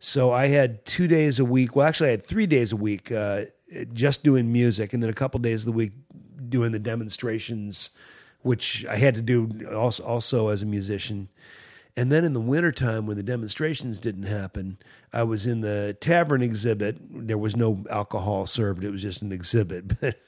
So 0.04 0.32
I 0.32 0.48
had 0.48 0.84
two 0.84 1.08
days 1.08 1.38
a 1.38 1.46
week. 1.46 1.74
Well, 1.74 1.86
actually, 1.86 2.08
I 2.08 2.10
had 2.10 2.26
three 2.26 2.44
days 2.46 2.72
a 2.72 2.76
week 2.76 3.10
uh, 3.10 3.46
just 3.94 4.22
doing 4.22 4.52
music, 4.52 4.92
and 4.92 5.02
then 5.02 5.08
a 5.08 5.14
couple 5.14 5.40
days 5.40 5.62
of 5.62 5.66
the 5.66 5.72
week 5.72 5.92
doing 6.46 6.72
the 6.72 6.78
demonstrations, 6.78 7.88
which 8.42 8.84
I 8.84 8.96
had 8.96 9.14
to 9.14 9.22
do 9.22 9.48
also, 9.74 10.04
also 10.04 10.48
as 10.48 10.60
a 10.60 10.66
musician. 10.66 11.30
And 11.96 12.12
then 12.12 12.22
in 12.22 12.34
the 12.34 12.40
wintertime, 12.40 13.06
when 13.06 13.16
the 13.16 13.22
demonstrations 13.22 13.98
didn't 13.98 14.24
happen, 14.24 14.76
I 15.10 15.22
was 15.22 15.46
in 15.46 15.62
the 15.62 15.96
tavern 15.98 16.42
exhibit. 16.42 16.98
There 17.26 17.38
was 17.38 17.56
no 17.56 17.82
alcohol 17.88 18.46
served; 18.46 18.84
it 18.84 18.90
was 18.90 19.00
just 19.00 19.22
an 19.22 19.32
exhibit. 19.32 19.88
but, 20.00 20.18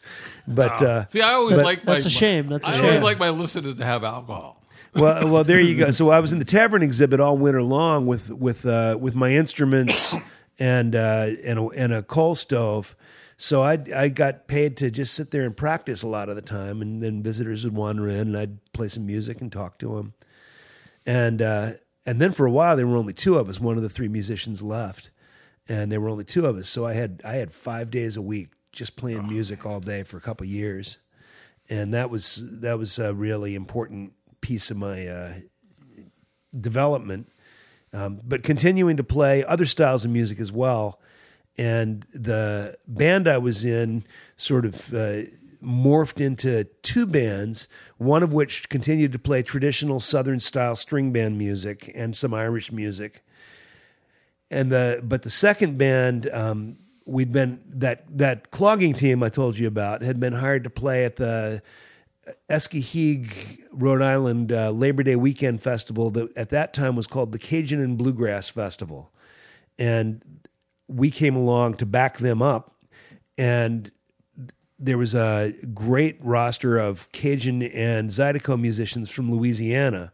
but 0.49 0.81
uh, 0.83 1.07
See, 1.09 1.21
I 1.21 1.35
always 1.35 1.57
but- 1.57 1.65
like 1.67 1.85
my, 1.85 1.93
That's 1.95 2.07
a 2.07 2.11
shame. 2.11 2.49
That's 2.49 2.67
a 2.67 2.71
I 2.71 2.73
shame. 2.77 2.85
always 2.87 3.03
like 3.03 3.19
my 3.19 3.29
listeners 3.29 3.75
to 3.75 3.85
have 3.85 4.05
alcohol. 4.05 4.63
Well, 4.97 5.29
well, 5.33 5.45
there 5.45 5.61
you 5.61 5.77
go. 5.77 5.91
So 5.91 6.11
I 6.11 6.21
was 6.21 6.33
in 6.33 6.39
the 6.39 6.45
tavern 6.45 6.83
exhibit 6.83 7.21
all 7.21 7.37
winter 7.37 7.63
long 7.63 8.07
with 8.07 8.31
with 8.31 8.67
uh, 8.67 8.97
with 9.01 9.15
my 9.15 9.33
instruments 9.33 10.15
and 10.59 10.95
uh, 10.95 11.31
and 11.45 11.59
a, 11.59 11.69
and 11.69 11.93
a 11.93 12.03
coal 12.03 12.35
stove. 12.35 12.97
So 13.37 13.63
I 13.63 13.79
I 13.95 14.09
got 14.09 14.49
paid 14.49 14.77
to 14.79 14.91
just 14.91 15.15
sit 15.15 15.31
there 15.31 15.43
and 15.43 15.57
practice 15.57 16.03
a 16.03 16.09
lot 16.09 16.29
of 16.29 16.37
the 16.37 16.43
time, 16.43 16.81
and 16.81 17.03
then 17.03 17.23
visitors 17.23 17.65
would 17.65 17.75
wander 17.75 18.09
in, 18.09 18.29
and 18.29 18.37
I'd 18.37 18.73
play 18.73 18.89
some 18.89 19.07
music 19.07 19.41
and 19.41 19.53
talk 19.53 19.79
to 19.79 19.97
them. 19.97 20.15
And 21.05 21.43
uh, 21.43 21.73
and 22.05 22.21
then 22.21 22.33
for 22.33 22.47
a 22.47 22.51
while 22.51 22.77
there 22.77 22.87
were 22.87 22.97
only 22.97 23.13
two 23.13 23.37
of 23.37 23.49
us. 23.49 23.61
One 23.61 23.77
of 23.77 23.83
the 23.83 23.91
three 23.91 24.09
musicians 24.09 24.63
left, 24.63 25.11
and 25.69 25.93
there 25.93 26.01
were 26.01 26.09
only 26.09 26.25
two 26.25 26.47
of 26.47 26.57
us. 26.57 26.69
So 26.69 26.87
I 26.87 26.95
had 26.95 27.21
I 27.25 27.35
had 27.35 27.53
five 27.53 27.91
days 27.91 28.17
a 28.17 28.23
week 28.23 28.51
just 28.73 28.97
playing 28.97 29.29
music 29.29 29.67
all 29.67 29.81
day 29.81 30.03
for 30.03 30.17
a 30.17 30.21
couple 30.21 30.45
of 30.45 30.51
years, 30.51 30.99
and 31.69 31.93
that 31.93 32.11
was 32.11 32.43
that 32.61 32.79
was 32.79 32.99
a 32.99 33.13
really 33.13 33.55
important 33.55 34.13
piece 34.47 34.71
of 34.71 34.77
my 34.77 35.09
uh, 35.09 35.35
development. 36.59 37.29
Um, 37.93 38.21
but 38.23 38.45
continuing 38.45 38.97
to 38.97 39.03
play 39.03 39.45
other 39.45 39.67
styles 39.67 40.05
of 40.05 40.13
music 40.13 40.39
as 40.39 40.53
well. 40.53 41.01
And 41.59 42.07
the 42.15 42.77
band 42.87 43.27
I 43.27 43.39
was 43.39 43.65
in 43.65 44.05
sort 44.37 44.65
of 44.65 44.95
uh, 44.95 45.23
morphed 45.61 46.25
into 46.25 46.65
two 46.83 47.07
bands, 47.07 47.67
one 47.99 48.23
of 48.23 48.33
which 48.33 48.69
continued 48.69 49.11
to 49.13 49.19
play 49.19 49.43
traditional 49.43 49.99
Southern 49.99 50.39
style 50.39 50.77
string 50.77 51.11
band 51.11 51.39
music 51.39 51.91
and 51.93 52.15
some 52.15 52.33
Irish 52.33 52.71
music. 52.71 53.25
And 54.49 54.71
the 54.71 55.01
but 55.03 55.23
the 55.23 55.31
second 55.31 55.77
band, 55.77 56.31
um, 56.33 56.79
we'd 57.05 57.33
been 57.33 57.63
that 57.67 58.05
that 58.17 58.53
clogging 58.53 58.95
team 58.95 59.25
I 59.25 59.29
told 59.29 59.59
you 59.59 59.67
about 59.67 60.03
had 60.03 60.21
been 60.21 60.35
hired 60.35 60.63
to 60.65 60.71
play 60.71 61.05
at 61.05 61.17
the 61.17 61.63
Escoheag, 62.51 63.61
Rhode 63.73 64.03
Island 64.03 64.53
uh, 64.53 64.71
Labor 64.71 65.03
Day 65.03 65.17
weekend 65.17 65.63
festival 65.63 66.11
that 66.11 66.37
at 66.37 66.49
that 66.51 66.73
time 66.75 66.97
was 66.97 67.07
called 67.07 67.33
the 67.33 67.39
Cajun 67.39 67.81
and 67.81 67.97
Bluegrass 67.97 68.49
Festival. 68.49 69.11
And 69.79 70.23
we 70.89 71.11
came 71.11 71.37
along 71.37 71.75
to 71.75 71.87
back 71.87 72.19
them 72.19 72.43
up. 72.43 72.75
And 73.39 73.91
there 74.79 74.99
was 74.99 75.15
a 75.15 75.53
great 75.73 76.19
roster 76.21 76.79
of 76.79 77.11
Cajun 77.13 77.63
and 77.63 78.11
Zydeco 78.11 78.61
musicians 78.61 79.11
from 79.11 79.31
Louisiana 79.31 80.13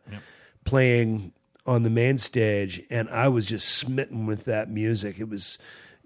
playing 0.64 1.32
on 1.66 1.82
the 1.82 1.90
main 1.90 2.18
stage. 2.18 2.82
And 2.90 3.08
I 3.10 3.28
was 3.28 3.46
just 3.46 3.68
smitten 3.68 4.26
with 4.26 4.44
that 4.44 4.70
music. 4.70 5.18
It 5.18 5.28
was 5.28 5.58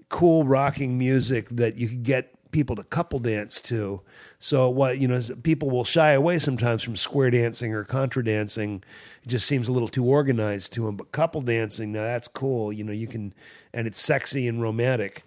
cool, 0.09 0.45
rocking 0.45 0.97
music 0.99 1.49
that 1.51 1.77
you 1.77 1.89
could 1.89 2.03
get 2.03 2.36
people 2.57 2.75
to 2.75 2.85
couple 2.85 3.19
dance 3.19 3.61
to. 3.61 4.01
So 4.39 4.71
what 4.71 4.99
you 4.99 5.07
know, 5.07 5.21
people 5.43 5.69
will 5.69 5.85
shy 5.85 6.13
away 6.13 6.39
sometimes 6.39 6.83
from 6.83 6.97
square 6.97 7.31
dancing 7.31 7.75
or 7.75 7.85
contra 7.85 8.25
dancing. 8.25 8.83
It 9.23 9.29
just 9.29 9.47
seems 9.47 9.69
a 9.69 9.73
little 9.73 9.89
too 9.89 10.07
organized 10.07 10.73
to 10.73 10.87
them. 10.87 10.97
But 10.97 11.13
couple 11.13 11.43
dancing, 11.43 11.93
now 11.93 12.05
that's 12.05 12.29
cool. 12.29 12.73
You 12.73 12.83
know, 12.83 12.95
you 12.95 13.09
can, 13.09 13.35
and 13.75 13.87
it's 13.87 14.01
sexy 14.01 14.49
and 14.49 14.63
romantic, 14.63 15.25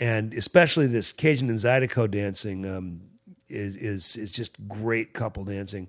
and 0.00 0.34
especially 0.34 0.88
this 0.88 1.12
Cajun 1.12 1.48
and 1.48 1.60
Zydeco 1.60 2.10
dancing 2.10 2.66
um, 2.66 3.02
is 3.48 3.76
is 3.76 4.16
is 4.16 4.32
just 4.32 4.56
great 4.66 5.12
couple 5.12 5.44
dancing. 5.44 5.88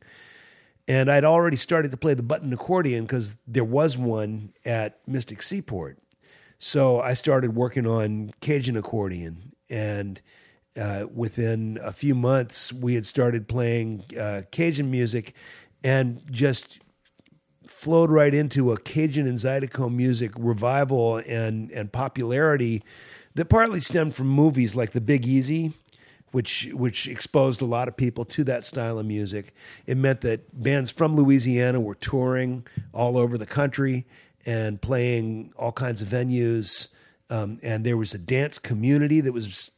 And 0.87 1.09
I'd 1.09 1.25
already 1.25 1.57
started 1.57 1.89
to 1.89 1.97
play 1.97 2.13
the 2.13 2.21
button 2.21 2.53
accordion 2.53 3.05
because 3.05 3.37
there 3.47 3.63
was 3.63 3.97
one 3.97 4.53
at 4.63 4.99
Mystic 5.07 5.41
Seaport. 5.41 5.97
So 6.59 7.01
I 7.01 7.15
started 7.15 7.55
working 7.55 7.87
on 7.87 8.33
Cajun 8.39 8.77
accordion, 8.77 9.53
and 9.67 10.21
uh, 10.77 11.05
within 11.13 11.79
a 11.81 11.91
few 11.91 12.15
months, 12.15 12.73
we 12.73 12.95
had 12.95 13.05
started 13.05 13.47
playing 13.47 14.03
uh, 14.19 14.41
Cajun 14.51 14.91
music, 14.91 15.33
and 15.83 16.21
just 16.31 16.79
flowed 17.67 18.09
right 18.09 18.33
into 18.33 18.71
a 18.71 18.77
Cajun 18.77 19.27
and 19.27 19.37
Zydeco 19.37 19.93
music 19.93 20.31
revival 20.37 21.17
and 21.17 21.71
and 21.71 21.91
popularity 21.91 22.83
that 23.35 23.45
partly 23.45 23.79
stemmed 23.79 24.15
from 24.15 24.27
movies 24.27 24.75
like 24.75 24.91
The 24.91 25.01
Big 25.01 25.25
Easy, 25.25 25.73
which 26.31 26.69
which 26.73 27.07
exposed 27.07 27.61
a 27.61 27.65
lot 27.65 27.87
of 27.87 27.95
people 27.95 28.25
to 28.25 28.43
that 28.45 28.65
style 28.65 28.97
of 28.99 29.05
music. 29.05 29.53
It 29.85 29.97
meant 29.97 30.21
that 30.21 30.61
bands 30.63 30.89
from 30.89 31.15
Louisiana 31.15 31.79
were 31.79 31.95
touring 31.95 32.65
all 32.93 33.17
over 33.17 33.37
the 33.37 33.45
country 33.45 34.05
and 34.45 34.81
playing 34.81 35.53
all 35.57 35.71
kinds 35.71 36.01
of 36.01 36.07
venues. 36.07 36.89
Um, 37.29 37.59
and 37.63 37.83
there 37.83 37.97
was 37.97 38.13
a 38.13 38.19
dance 38.19 38.59
community 38.59 39.19
that 39.21 39.33
was 39.33 39.71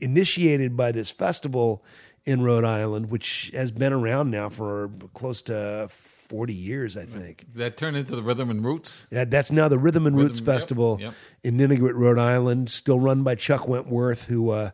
initiated 0.00 0.76
by 0.76 0.92
this 0.92 1.10
festival 1.10 1.84
in 2.24 2.42
Rhode 2.42 2.64
Island, 2.64 3.10
which 3.10 3.50
has 3.54 3.70
been 3.70 3.92
around 3.92 4.30
now 4.30 4.48
for 4.48 4.90
close 5.14 5.42
to 5.42 5.86
40 5.90 6.54
years, 6.54 6.96
I 6.96 7.04
think. 7.04 7.46
That 7.54 7.76
turned 7.76 7.96
into 7.96 8.16
the 8.16 8.22
rhythm 8.22 8.50
and 8.50 8.64
roots. 8.64 9.06
That, 9.10 9.30
that's 9.30 9.52
now 9.52 9.68
the 9.68 9.78
Rhythm 9.78 10.06
and 10.06 10.16
Roots 10.16 10.40
Rhythm, 10.40 10.52
yep, 10.52 10.56
Festival 10.56 10.98
yep. 11.00 11.14
in 11.44 11.56
Ninigret, 11.56 11.94
Rhode 11.94 12.18
Island, 12.18 12.70
still 12.70 12.98
run 12.98 13.22
by 13.22 13.36
Chuck 13.36 13.68
Wentworth, 13.68 14.24
who 14.24 14.50
uh, 14.50 14.70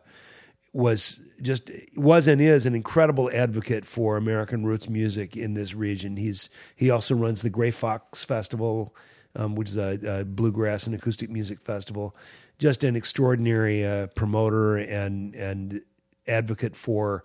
was 0.73 1.19
just 1.41 1.69
was 1.95 2.27
and 2.27 2.41
is 2.41 2.65
an 2.65 2.73
incredible 2.73 3.29
advocate 3.31 3.85
for 3.85 4.17
American 4.17 4.65
roots 4.65 4.89
music 4.89 5.37
in 5.37 5.53
this 5.53 5.73
region. 5.75 6.17
He's 6.17 6.49
he 6.75 6.89
also 6.89 7.15
runs 7.15 7.43
the 7.43 7.49
Grey 7.49 7.71
Fox 7.71 8.23
Festival, 8.23 8.95
um, 9.35 9.55
which 9.55 9.69
is 9.69 9.77
a, 9.77 9.99
a 10.21 10.25
bluegrass 10.25 10.87
and 10.87 10.95
acoustic 10.95 11.29
music 11.29 11.61
festival. 11.61 12.15
Just 12.59 12.83
an 12.83 12.95
extraordinary 12.95 13.85
uh, 13.85 14.07
promoter 14.07 14.77
and 14.77 15.35
and 15.35 15.81
advocate 16.27 16.75
for 16.75 17.23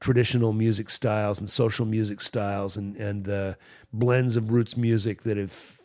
traditional 0.00 0.52
music 0.52 0.90
styles 0.90 1.38
and 1.38 1.48
social 1.48 1.86
music 1.86 2.20
styles 2.20 2.76
and 2.76 2.96
and 2.96 3.24
the 3.24 3.56
blends 3.92 4.36
of 4.36 4.50
roots 4.50 4.76
music 4.76 5.22
that 5.22 5.36
have 5.36 5.78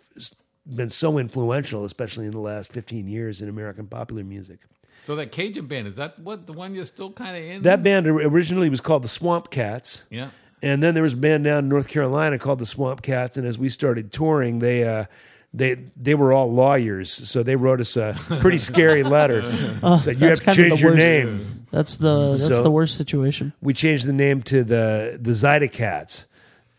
been 0.65 0.89
so 0.89 1.17
influential, 1.17 1.83
especially 1.83 2.25
in 2.25 2.31
the 2.31 2.39
last 2.39 2.71
fifteen 2.71 3.07
years 3.07 3.41
in 3.41 3.49
American 3.49 3.87
popular 3.87 4.23
music. 4.23 4.59
So 5.05 5.15
that 5.15 5.31
Cajun 5.31 5.65
band 5.67 5.87
is 5.87 5.95
that 5.95 6.19
what 6.19 6.45
the 6.45 6.53
one 6.53 6.75
you're 6.75 6.85
still 6.85 7.11
kind 7.11 7.35
of 7.35 7.43
in? 7.43 7.61
That 7.63 7.81
band 7.81 8.07
originally 8.07 8.69
was 8.69 8.81
called 8.81 9.03
the 9.03 9.07
Swamp 9.09 9.49
Cats. 9.49 10.03
yeah. 10.09 10.29
And 10.61 10.83
then 10.83 10.93
there 10.93 11.03
was 11.03 11.13
a 11.13 11.17
band 11.17 11.45
down 11.45 11.59
in 11.59 11.69
North 11.69 11.87
Carolina 11.87 12.37
called 12.37 12.59
the 12.59 12.65
Swamp 12.65 13.01
Cats, 13.01 13.37
and 13.37 13.47
as 13.47 13.57
we 13.57 13.69
started 13.69 14.11
touring, 14.11 14.59
they 14.59 14.83
uh, 14.83 15.05
they 15.53 15.75
they 15.95 16.13
were 16.15 16.31
all 16.33 16.51
lawyers, 16.51 17.11
so 17.11 17.41
they 17.43 17.55
wrote 17.55 17.81
us 17.81 17.97
a 17.97 18.15
pretty 18.39 18.57
scary 18.59 19.03
letter. 19.03 19.41
Said 19.99 20.19
you 20.21 20.27
have 20.27 20.39
that's 20.39 20.39
to 20.41 20.53
change 20.53 20.73
the 20.73 20.77
your 20.79 20.91
worst. 20.91 20.97
name. 20.99 21.65
That's 21.71 21.95
the 21.97 22.29
that's 22.31 22.47
So- 22.47 22.63
the 22.63 22.71
worst 22.71 22.97
situation. 22.97 23.53
We 23.61 23.73
changed 23.73 24.05
the 24.05 24.13
name 24.13 24.41
to 24.43 24.63
the 24.63 25.17
the 25.21 25.31
Zyda 25.31 25.71
Cats, 25.71 26.25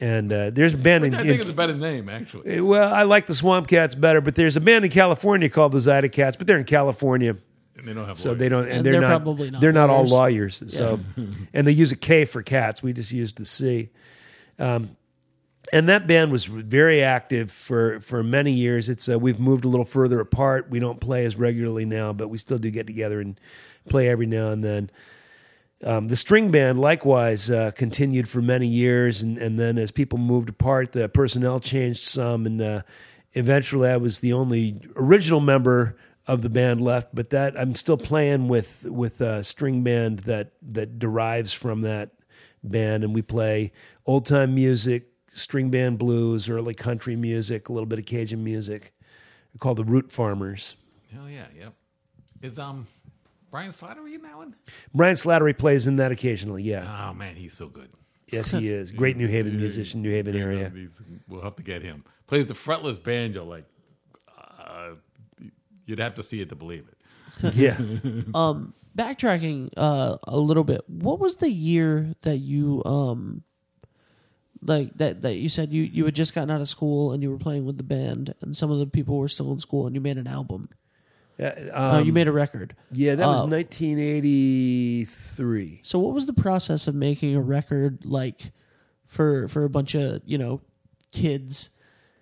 and 0.01 0.33
uh, 0.33 0.51
there's 0.51 0.75
a 0.75 0.79
band 0.79 1.05
in, 1.05 1.15
I 1.15 1.19
think 1.19 1.35
in- 1.35 1.41
it's 1.41 1.51
a 1.51 1.55
better 1.55 1.75
name, 1.75 2.09
actually. 2.09 2.59
Uh, 2.59 2.65
Well, 2.65 2.93
I 2.95 3.03
like 3.03 3.27
the 3.27 3.35
Swamp 3.35 3.67
Cats 3.69 3.95
better, 3.95 4.21
but 4.21 4.35
there's 4.37 4.57
a 4.57 4.61
band 4.61 4.85
in 4.85 4.91
California 4.91 5.49
called 5.49 5.73
the 5.73 5.79
Zyda 5.79 6.11
Cats, 6.13 6.37
but 6.37 6.47
they're 6.47 6.59
in 6.59 6.65
California, 6.65 7.37
And 7.77 7.87
they 7.89 7.93
don't 7.93 8.07
have 8.07 8.19
so 8.19 8.31
lawyers. 8.31 8.39
they 8.39 8.49
don't, 8.49 8.65
and, 8.65 8.73
And 8.73 8.87
they're, 8.87 8.93
they're 8.95 9.01
not, 9.01 9.09
probably 9.23 9.51
not 9.51 9.61
they're 9.61 9.73
not 9.73 9.91
all 9.91 10.05
lawyers. 10.07 10.61
lawyers. 10.63 10.75
So, 10.77 11.01
and 11.53 11.67
they 11.67 11.73
use 11.73 11.91
a 11.93 11.97
K 11.97 12.25
for 12.25 12.43
cats. 12.43 12.83
We 12.85 12.93
just 12.93 13.11
used 13.13 13.37
the 13.37 13.45
C. 13.45 13.91
Um, 14.61 14.97
and 15.73 15.89
that 15.89 16.07
band 16.07 16.33
was 16.33 16.47
very 16.47 17.03
active 17.03 17.51
for 17.51 18.01
for 18.01 18.23
many 18.23 18.53
years. 18.53 18.89
It's 18.89 19.09
uh, 19.09 19.19
we've 19.19 19.41
moved 19.41 19.65
a 19.65 19.69
little 19.69 19.85
further 19.85 20.21
apart. 20.21 20.69
We 20.71 20.81
don't 20.81 21.01
play 21.01 21.25
as 21.25 21.37
regularly 21.37 21.85
now, 21.85 22.13
but 22.13 22.29
we 22.29 22.39
still 22.39 22.59
do 22.59 22.71
get 22.71 22.87
together 22.87 23.21
and 23.21 23.39
play 23.89 24.09
every 24.09 24.27
now 24.27 24.51
and 24.51 24.65
then. 24.65 24.91
Um, 25.83 26.09
the 26.09 26.17
string 26.17 26.51
band 26.51 26.79
likewise 26.79 27.49
uh, 27.49 27.71
continued 27.71 28.29
for 28.29 28.43
many 28.43 28.67
years, 28.67 29.23
and, 29.23 29.39
and 29.39 29.59
then 29.59 29.79
as 29.79 29.91
people 29.91 30.19
moved 30.19 30.51
apart, 30.51 30.93
the 30.93 31.09
personnel 31.09 31.59
changed 31.59 32.03
some, 32.03 32.45
and 32.45 32.61
uh, 32.61 32.83
eventually 33.33 33.89
I 33.89 33.97
was 33.97 34.19
the 34.21 34.35
only 34.35 34.83
original 34.95 35.41
member 35.41 35.97
of 36.27 36.43
the 36.43 36.51
band 36.51 36.83
left. 36.83 37.15
But 37.15 37.31
that 37.31 37.59
I'm 37.59 37.75
still 37.75 37.97
playing 37.97 38.49
with 38.49 38.85
with 38.85 39.21
a 39.21 39.43
string 39.43 39.83
band 39.83 40.21
that 40.21 40.53
that 40.61 40.99
derives 40.99 41.53
from 41.53 41.81
that 41.83 42.11
band, 42.63 43.05
and 43.05 43.15
we 43.15 43.23
play 43.23 43.73
old 44.05 44.27
time 44.27 44.55
music, 44.55 45.10
string 45.33 45.71
band 45.71 45.99
blues, 45.99 46.49
early 46.49 46.75
country 46.75 47.17
music, 47.17 47.69
a 47.69 47.73
little 47.73 47.87
bit 47.87 47.99
of 47.99 48.07
Cajun 48.07 48.43
music. 48.45 48.93
We're 49.55 49.59
called 49.59 49.79
the 49.79 49.85
Root 49.85 50.13
Farmers. 50.13 50.77
Hell 51.13 51.29
yeah, 51.29 51.47
yep. 51.59 51.75
Is 52.43 52.59
um 52.59 52.87
Brian 53.51 53.73
Slattery 53.73 54.15
in 54.15 54.23
that 54.23 54.37
one? 54.37 54.55
Brian 54.95 55.17
Slattery 55.17 55.57
plays 55.57 55.87
in 55.87 55.97
that 55.97 56.13
occasionally. 56.13 56.63
Yeah, 56.63 57.09
Oh 57.11 57.15
man, 57.15 57.35
he's 57.37 57.53
so 57.55 57.67
good. 57.69 57.91
yes, 58.31 58.51
he 58.51 58.69
is. 58.69 58.93
Great 59.03 59.17
New 59.17 59.27
Haven 59.27 59.57
musician, 59.57 60.03
New 60.03 60.11
Haven 60.11 60.37
area. 60.37 60.73
We'll 61.29 61.43
have 61.43 61.57
to 61.57 61.63
get 61.63 61.83
him. 61.83 62.05
Plays 62.29 62.47
the 62.47 62.55
fretless 62.55 63.03
banjo 63.03 63.45
like 63.45 63.65
uh, 64.39 64.91
you'd 65.87 65.99
have 65.99 66.15
to 66.15 66.23
see 66.23 66.41
it 66.41 66.49
to 66.51 66.55
believe 66.57 66.87
it. 66.89 66.97
Yeah. 67.55 67.77
Um, 68.35 68.75
backtracking 68.97 69.71
uh, 69.77 70.19
a 70.25 70.39
little 70.39 70.63
bit, 70.65 70.83
what 70.89 71.19
was 71.19 71.37
the 71.37 71.51
year 71.51 72.15
that 72.23 72.37
you 72.39 72.83
um, 72.85 73.43
like 74.63 74.97
that 74.99 75.23
that 75.23 75.35
you 75.37 75.49
said 75.49 75.73
you 75.73 75.83
you 75.83 76.05
had 76.05 76.15
just 76.15 76.35
gotten 76.35 76.51
out 76.51 76.61
of 76.61 76.69
school 76.69 77.13
and 77.13 77.23
you 77.23 77.31
were 77.31 77.39
playing 77.39 77.65
with 77.65 77.77
the 77.79 77.83
band 77.83 78.35
and 78.41 78.57
some 78.57 78.71
of 78.71 78.79
the 78.79 78.87
people 78.87 79.17
were 79.19 79.29
still 79.29 79.51
in 79.53 79.61
school 79.61 79.87
and 79.87 79.95
you 79.95 80.01
made 80.01 80.19
an 80.19 80.27
album. 80.27 80.69
Uh, 81.39 81.45
Uh, 81.73 81.97
um, 81.99 82.05
you 82.05 82.13
made 82.13 82.29
a 82.29 82.33
record. 82.33 82.77
yeah, 82.93 83.15
that 83.15 83.27
was 83.27 83.41
uh, 83.41 83.47
1983. 83.47 85.81
So 85.83 85.99
what 85.99 86.15
was 86.15 86.27
the 86.27 86.33
process 86.33 86.87
of 86.87 86.95
making 86.95 87.35
a 87.35 87.41
record 87.41 88.05
like 88.05 88.53
for 89.07 89.49
for 89.49 89.65
a 89.65 89.71
bunch 89.71 89.95
of 89.95 90.23
you 90.25 90.39
know 90.39 90.61
kids, 91.13 91.71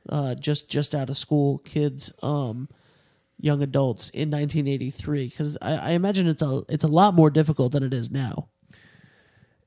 uh, 0.09 0.35
just 0.35 0.68
just 0.68 0.95
out 0.95 1.11
of 1.11 1.18
school 1.18 1.59
kids, 1.59 2.12
um, 2.23 2.68
young 3.40 3.62
adults 3.62 4.11
in 4.11 4.30
1983? 4.30 5.26
Because 5.28 5.59
I, 5.61 5.73
I 5.73 5.90
imagine 5.90 6.26
it's 6.28 6.42
a 6.42 6.62
it's 6.68 6.85
a 6.85 6.88
lot 6.88 7.14
more 7.14 7.30
difficult 7.30 7.73
than 7.73 7.83
it 7.83 7.92
is 7.92 8.11
now. 8.11 8.49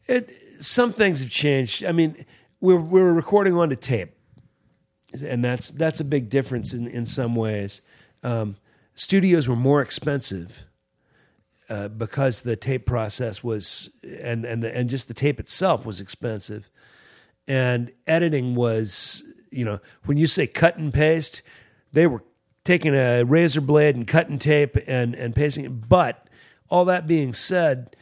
It, 0.08 0.32
some 0.60 0.94
things 0.94 1.22
have 1.22 1.30
changed. 1.30 1.84
I 1.84 1.92
mean, 1.92 2.26
we're 2.62 2.80
we're 2.80 3.12
recording 3.12 3.58
onto 3.58 3.76
tape, 3.76 4.14
and 5.26 5.44
that's 5.44 5.72
that's 5.72 6.00
a 6.00 6.06
big 6.06 6.30
difference 6.30 6.74
in 6.74 6.88
in 6.88 7.06
some 7.06 7.36
ways. 7.36 7.82
Um, 8.24 8.56
studios 8.94 9.48
were 9.48 9.56
more 9.56 9.82
expensive 9.82 10.66
uh, 11.70 11.88
because 11.88 12.42
the 12.42 12.56
tape 12.56 12.86
process 12.86 13.44
was 13.44 13.90
and 14.04 14.46
and 14.46 14.64
the, 14.64 14.76
and 14.76 14.90
just 14.90 15.08
the 15.08 15.14
tape 15.14 15.40
itself 15.40 15.86
was 15.86 16.00
expensive, 16.00 16.70
and 17.48 17.92
editing 18.06 18.56
was 18.56 19.24
you 19.50 19.66
know 19.66 19.80
when 20.06 20.18
you 20.18 20.28
say 20.28 20.46
cut 20.46 20.78
and 20.78 20.94
paste, 20.94 21.42
they 21.92 22.06
were 22.06 22.24
taking 22.64 22.94
a 22.94 23.24
razor 23.24 23.62
blade 23.62 23.96
and 23.96 24.08
cutting 24.08 24.38
tape 24.38 24.78
and 24.88 25.16
and 25.16 25.36
pasting 25.36 25.66
it. 25.66 25.90
But 25.90 26.28
all 26.70 26.86
that 26.86 27.08
being 27.08 27.34
said, 27.34 27.96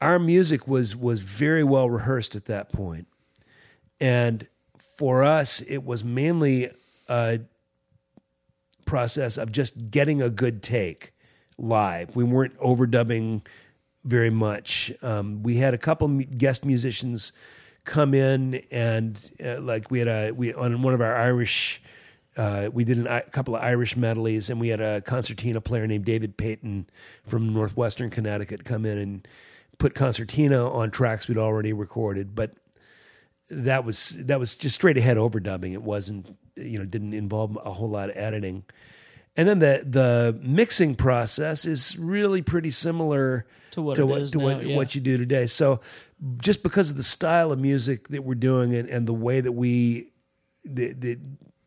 our 0.00 0.18
music 0.18 0.66
was 0.66 0.96
was 0.96 1.20
very 1.20 1.62
well 1.62 1.90
rehearsed 1.90 2.34
at 2.34 2.46
that 2.46 2.72
point, 2.72 3.06
and 4.04 4.46
for 4.98 5.24
us, 5.24 5.62
it 5.62 5.82
was 5.82 6.04
mainly 6.04 6.68
a 7.08 7.40
process 8.84 9.38
of 9.38 9.50
just 9.50 9.90
getting 9.90 10.20
a 10.20 10.28
good 10.28 10.62
take 10.62 11.14
live. 11.56 12.14
We 12.14 12.22
weren't 12.22 12.54
overdubbing 12.58 13.46
very 14.04 14.28
much. 14.28 14.92
Um, 15.00 15.42
we 15.42 15.56
had 15.56 15.72
a 15.72 15.78
couple 15.78 16.08
guest 16.36 16.66
musicians 16.66 17.32
come 17.84 18.12
in, 18.12 18.56
and 18.70 19.18
uh, 19.42 19.62
like 19.62 19.90
we 19.90 20.00
had 20.00 20.08
a 20.08 20.32
we 20.32 20.52
on 20.52 20.82
one 20.82 20.92
of 20.92 21.00
our 21.00 21.16
Irish. 21.16 21.80
Uh, 22.36 22.68
we 22.70 22.84
did 22.84 22.98
an, 22.98 23.06
a 23.06 23.22
couple 23.22 23.56
of 23.56 23.62
Irish 23.62 23.96
medleys, 23.96 24.50
and 24.50 24.60
we 24.60 24.68
had 24.68 24.82
a 24.82 25.00
concertina 25.00 25.62
player 25.62 25.86
named 25.86 26.04
David 26.04 26.36
Payton 26.36 26.90
from 27.26 27.54
northwestern 27.54 28.10
Connecticut 28.10 28.64
come 28.64 28.84
in 28.84 28.98
and 28.98 29.28
put 29.78 29.94
concertina 29.94 30.68
on 30.68 30.90
tracks 30.90 31.26
we'd 31.26 31.38
already 31.38 31.72
recorded. 31.72 32.34
But 32.34 32.52
that 33.50 33.84
was 33.84 34.10
that 34.26 34.38
was 34.38 34.56
just 34.56 34.74
straight 34.74 34.96
ahead 34.96 35.16
overdubbing. 35.16 35.72
It 35.72 35.82
wasn't 35.82 36.36
you 36.56 36.78
know 36.78 36.84
didn't 36.84 37.14
involve 37.14 37.58
a 37.64 37.72
whole 37.72 37.90
lot 37.90 38.10
of 38.10 38.16
editing. 38.16 38.64
And 39.36 39.48
then 39.48 39.58
the 39.58 39.84
the 39.84 40.38
mixing 40.42 40.94
process 40.94 41.64
is 41.64 41.98
really 41.98 42.40
pretty 42.42 42.70
similar 42.70 43.46
To 43.72 43.82
what 43.82 43.96
to 43.96 44.06
what 44.06 44.26
to 44.28 44.38
now, 44.38 44.44
what, 44.44 44.66
yeah. 44.66 44.76
what 44.76 44.94
you 44.94 45.00
do 45.00 45.18
today. 45.18 45.46
So 45.46 45.80
just 46.38 46.62
because 46.62 46.90
of 46.90 46.96
the 46.96 47.02
style 47.02 47.50
of 47.52 47.58
music 47.58 48.08
that 48.08 48.22
we're 48.24 48.36
doing 48.36 48.74
and, 48.74 48.88
and 48.88 49.06
the 49.08 49.12
way 49.14 49.40
that 49.40 49.52
we 49.52 50.12
that, 50.64 51.00
that 51.00 51.18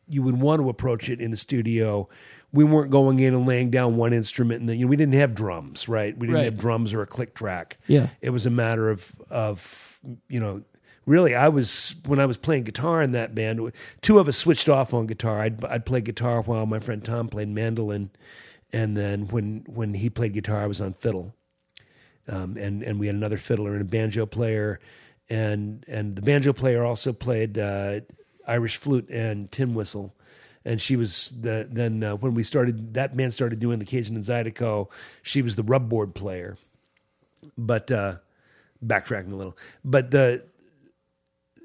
you 0.07 0.23
would 0.23 0.39
want 0.39 0.61
to 0.61 0.69
approach 0.69 1.09
it 1.09 1.19
in 1.19 1.29
the 1.31 1.37
studio, 1.37 2.07
we 2.53 2.63
weren't 2.63 2.89
going 2.89 3.19
in 3.19 3.33
and 3.35 3.45
laying 3.45 3.69
down 3.69 3.97
one 3.97 4.13
instrument 4.13 4.61
and 4.61 4.69
then 4.69 4.79
you 4.79 4.85
know 4.85 4.89
we 4.89 4.95
didn't 4.95 5.15
have 5.15 5.35
drums, 5.35 5.89
right? 5.89 6.17
We 6.17 6.27
didn't 6.27 6.37
Right. 6.37 6.45
have 6.45 6.57
drums 6.57 6.93
or 6.93 7.01
a 7.01 7.05
click 7.05 7.35
track. 7.35 7.77
Yeah. 7.87 8.07
It 8.21 8.29
was 8.29 8.45
a 8.45 8.49
matter 8.49 8.89
of 8.89 9.11
of 9.29 9.99
you 10.29 10.39
know 10.39 10.63
really 11.07 11.33
I 11.33 11.47
was 11.47 11.95
when 12.05 12.19
I 12.19 12.27
was 12.27 12.37
playing 12.37 12.65
guitar 12.65 13.01
in 13.01 13.13
that 13.13 13.33
band 13.33 13.71
two 14.01 14.19
of 14.19 14.27
us 14.27 14.37
switched 14.37 14.69
off 14.69 14.93
on 14.93 15.07
guitar. 15.07 15.41
I'd 15.41 15.65
I'd 15.65 15.85
play 15.85 16.01
guitar 16.01 16.43
while 16.43 16.67
my 16.67 16.79
friend 16.79 17.03
Tom 17.03 17.29
played 17.29 17.47
mandolin 17.47 18.11
and 18.71 18.95
then 18.95 19.27
when 19.29 19.65
when 19.67 19.95
he 19.95 20.11
played 20.11 20.33
guitar 20.33 20.61
I 20.61 20.67
was 20.67 20.79
on 20.79 20.93
fiddle. 20.93 21.33
Um, 22.27 22.57
and 22.57 22.83
and 22.83 22.99
we 22.99 23.07
had 23.07 23.15
another 23.15 23.37
fiddler 23.37 23.71
and 23.71 23.81
a 23.81 23.85
banjo 23.85 24.27
player 24.27 24.79
and 25.29 25.83
and 25.87 26.15
the 26.15 26.21
banjo 26.21 26.53
player 26.53 26.83
also 26.83 27.13
played 27.13 27.57
uh, 27.57 28.01
Irish 28.45 28.77
flute 28.77 29.09
and 29.09 29.51
tin 29.51 29.73
whistle. 29.73 30.13
And 30.65 30.81
she 30.81 30.97
was 30.97 31.31
the 31.39 31.65
then 31.71 32.03
uh, 32.03 32.15
when 32.17 32.33
we 32.33 32.43
started 32.43 32.93
that 32.95 33.15
band 33.15 33.33
started 33.33 33.59
doing 33.59 33.79
the 33.79 33.85
Cajun 33.85 34.15
and 34.15 34.23
Zydeco 34.23 34.89
she 35.23 35.41
was 35.41 35.55
the 35.55 35.63
rubboard 35.63 36.13
player. 36.13 36.57
But 37.57 37.89
uh, 37.89 38.17
backtracking 38.85 39.31
a 39.31 39.35
little. 39.35 39.57
But 39.85 40.11
the 40.11 40.45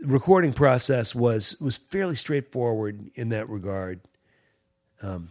recording 0.05 0.53
process 0.53 1.15
was 1.15 1.57
was 1.61 1.77
fairly 1.77 2.15
straightforward 2.15 3.11
in 3.15 3.29
that 3.31 3.49
regard. 3.49 4.01
Um, 5.03 5.31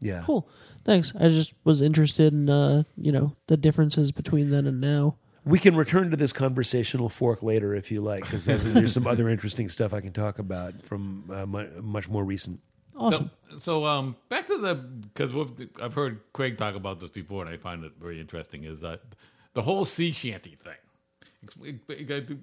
yeah, 0.00 0.22
Cool. 0.26 0.48
Thanks. 0.84 1.12
I 1.18 1.28
just 1.28 1.52
was 1.64 1.80
interested 1.80 2.32
in 2.32 2.50
uh, 2.50 2.82
you 2.96 3.12
know 3.12 3.36
the 3.46 3.56
differences 3.56 4.10
between 4.12 4.50
then 4.50 4.66
and 4.66 4.80
now. 4.80 5.16
we 5.44 5.58
can 5.58 5.76
return 5.76 6.10
to 6.10 6.16
this 6.16 6.32
conversational 6.32 7.08
fork 7.08 7.42
later 7.42 7.74
if 7.74 7.90
you 7.90 8.00
like, 8.00 8.22
because 8.22 8.44
there's 8.44 8.92
some 8.92 9.06
other 9.06 9.28
interesting 9.28 9.68
stuff 9.68 9.92
I 9.94 10.00
can 10.00 10.12
talk 10.12 10.38
about 10.38 10.82
from 10.82 11.24
uh, 11.32 11.46
much 11.46 12.08
more 12.08 12.24
recent. 12.24 12.60
Awesome. 12.96 13.30
So, 13.52 13.58
so 13.58 13.86
um, 13.86 14.16
back 14.28 14.46
to 14.48 14.58
the 14.58 14.74
because 14.74 15.32
I've 15.80 15.94
heard 15.94 16.20
Craig 16.32 16.58
talk 16.58 16.74
about 16.74 17.00
this 17.00 17.10
before, 17.10 17.44
and 17.44 17.52
I 17.52 17.56
find 17.56 17.84
it 17.84 17.92
very 18.00 18.20
interesting. 18.20 18.64
Is 18.64 18.80
that 18.80 19.00
the 19.54 19.62
whole 19.62 19.84
sea 19.84 20.12
shanty 20.12 20.56
thing? 20.62 20.74
Ex- 21.42 21.56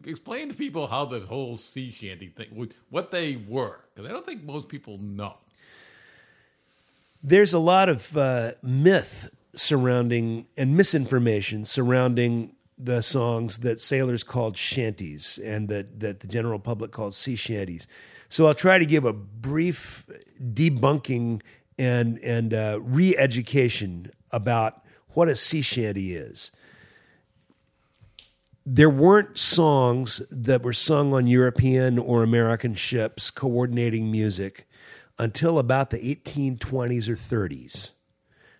Explain 0.06 0.50
to 0.50 0.56
people 0.56 0.88
how 0.88 1.06
this 1.06 1.26
whole 1.26 1.58
sea 1.58 1.92
shanty 1.92 2.28
thing, 2.30 2.70
what 2.90 3.12
they 3.12 3.38
were, 3.48 3.80
because 3.94 4.10
I 4.10 4.14
don't 4.14 4.26
think 4.26 4.44
most 4.44 4.68
people 4.68 4.98
know. 4.98 5.36
there's 7.24 7.54
a 7.54 7.60
lot 7.60 7.90
of 7.90 8.16
uh, 8.18 8.52
myth 8.64 9.30
surrounding 9.54 10.48
and 10.58 10.76
misinformation 10.78 11.66
surrounding 11.66 12.56
the 12.78 13.02
songs 13.02 13.58
that 13.60 13.80
sailors 13.82 14.24
called 14.24 14.56
shanties 14.56 15.38
and 15.44 15.68
that, 15.68 16.00
that 16.00 16.22
the 16.22 16.28
general 16.28 16.60
public 16.60 16.92
calls 16.92 17.18
sea 17.18 17.36
shanties. 17.36 17.88
So 18.30 18.46
I'll 18.48 18.54
try 18.54 18.80
to 18.80 18.86
give 18.86 19.06
a 19.06 19.12
brief 19.12 20.06
debunking 20.42 21.42
and 21.78 22.20
and 22.20 22.54
uh, 22.54 22.80
re-education 22.82 24.12
about 24.32 24.84
what 25.10 25.28
a 25.28 25.36
sea 25.36 25.62
shanty 25.62 26.16
is. 26.16 26.52
There 28.72 28.90
weren't 28.90 29.36
songs 29.36 30.22
that 30.30 30.62
were 30.62 30.74
sung 30.74 31.12
on 31.12 31.26
European 31.26 31.98
or 31.98 32.22
American 32.22 32.76
ships 32.76 33.32
coordinating 33.32 34.12
music 34.12 34.70
until 35.18 35.58
about 35.58 35.90
the 35.90 35.98
1820s 35.98 37.10
or 37.10 37.16
30s. 37.16 37.90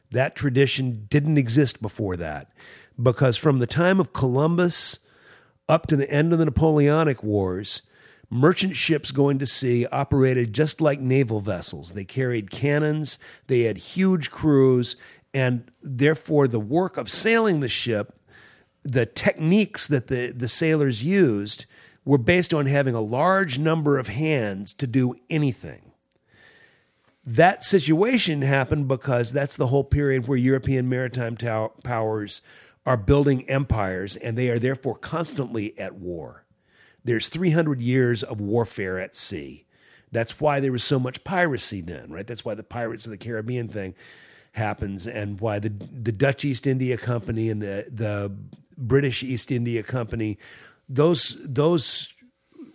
That 0.10 0.36
tradition 0.36 1.06
didn't 1.12 1.38
exist 1.38 1.80
before 1.80 2.16
that 2.16 2.52
because 3.00 3.38
from 3.38 3.60
the 3.60 3.68
time 3.68 4.00
of 4.00 4.12
Columbus 4.12 4.98
up 5.68 5.86
to 5.86 5.96
the 5.96 6.10
end 6.10 6.34
of 6.34 6.40
the 6.40 6.46
Napoleonic 6.46 7.22
Wars, 7.22 7.84
merchant 8.32 8.76
ships 8.76 9.12
going 9.12 9.38
to 9.38 9.46
sea 9.46 9.86
operated 9.92 10.54
just 10.54 10.82
like 10.82 11.00
naval 11.00 11.40
vessels. 11.40 11.92
They 11.92 12.04
carried 12.04 12.50
cannons, 12.50 13.20
they 13.46 13.62
had 13.62 13.78
huge 13.78 14.32
crews, 14.32 14.96
and 15.36 15.70
therefore 15.84 16.48
the 16.48 16.60
work 16.60 16.98
of 16.98 17.12
sailing 17.12 17.60
the 17.60 17.70
ship 17.70 18.19
the 18.92 19.06
techniques 19.06 19.88
that 19.88 20.08
the, 20.08 20.32
the 20.32 20.48
sailors 20.48 21.04
used 21.04 21.66
were 22.06 22.18
based 22.18 22.54
on 22.54 22.66
having 22.66 22.96
a 22.96 23.02
large 23.02 23.60
number 23.60 23.98
of 23.98 24.08
hands 24.08 24.74
to 24.74 24.88
do 24.88 25.16
anything. 25.30 25.92
That 27.26 27.64
situation 27.64 28.42
happened 28.42 28.88
because 28.88 29.32
that's 29.32 29.56
the 29.56 29.68
whole 29.68 29.84
period 29.84 30.28
where 30.28 30.38
European 30.38 30.90
maritime 30.90 31.38
powers 31.84 32.42
are 32.86 32.98
building 32.98 33.48
empires 33.48 34.16
and 34.16 34.38
they 34.38 34.50
are 34.50 34.58
therefore 34.58 34.96
constantly 34.96 35.78
at 35.78 35.96
war. 35.96 36.46
There's 37.04 37.28
300 37.28 37.82
years 37.82 38.24
of 38.24 38.42
warfare 38.42 39.00
at 39.00 39.16
sea. 39.16 39.66
That's 40.12 40.40
why 40.40 40.60
there 40.60 40.72
was 40.72 40.84
so 40.84 41.00
much 41.00 41.24
piracy 41.24 41.82
then, 41.82 42.12
right? 42.12 42.26
That's 42.26 42.44
why 42.44 42.56
the 42.56 42.64
Pirates 42.64 43.06
of 43.06 43.12
the 43.12 43.18
Caribbean 43.18 43.68
thing 43.68 43.94
happens 44.54 45.06
and 45.06 45.40
why 45.40 45.60
the 45.60 45.70
the 45.70 46.12
Dutch 46.12 46.44
East 46.44 46.66
India 46.66 46.98
Company 46.98 47.50
and 47.50 47.62
the 47.62 47.86
the 47.92 48.36
British 48.80 49.22
East 49.24 49.52
India 49.52 49.84
Company, 49.84 50.38
those 50.88 51.38
those 51.44 52.14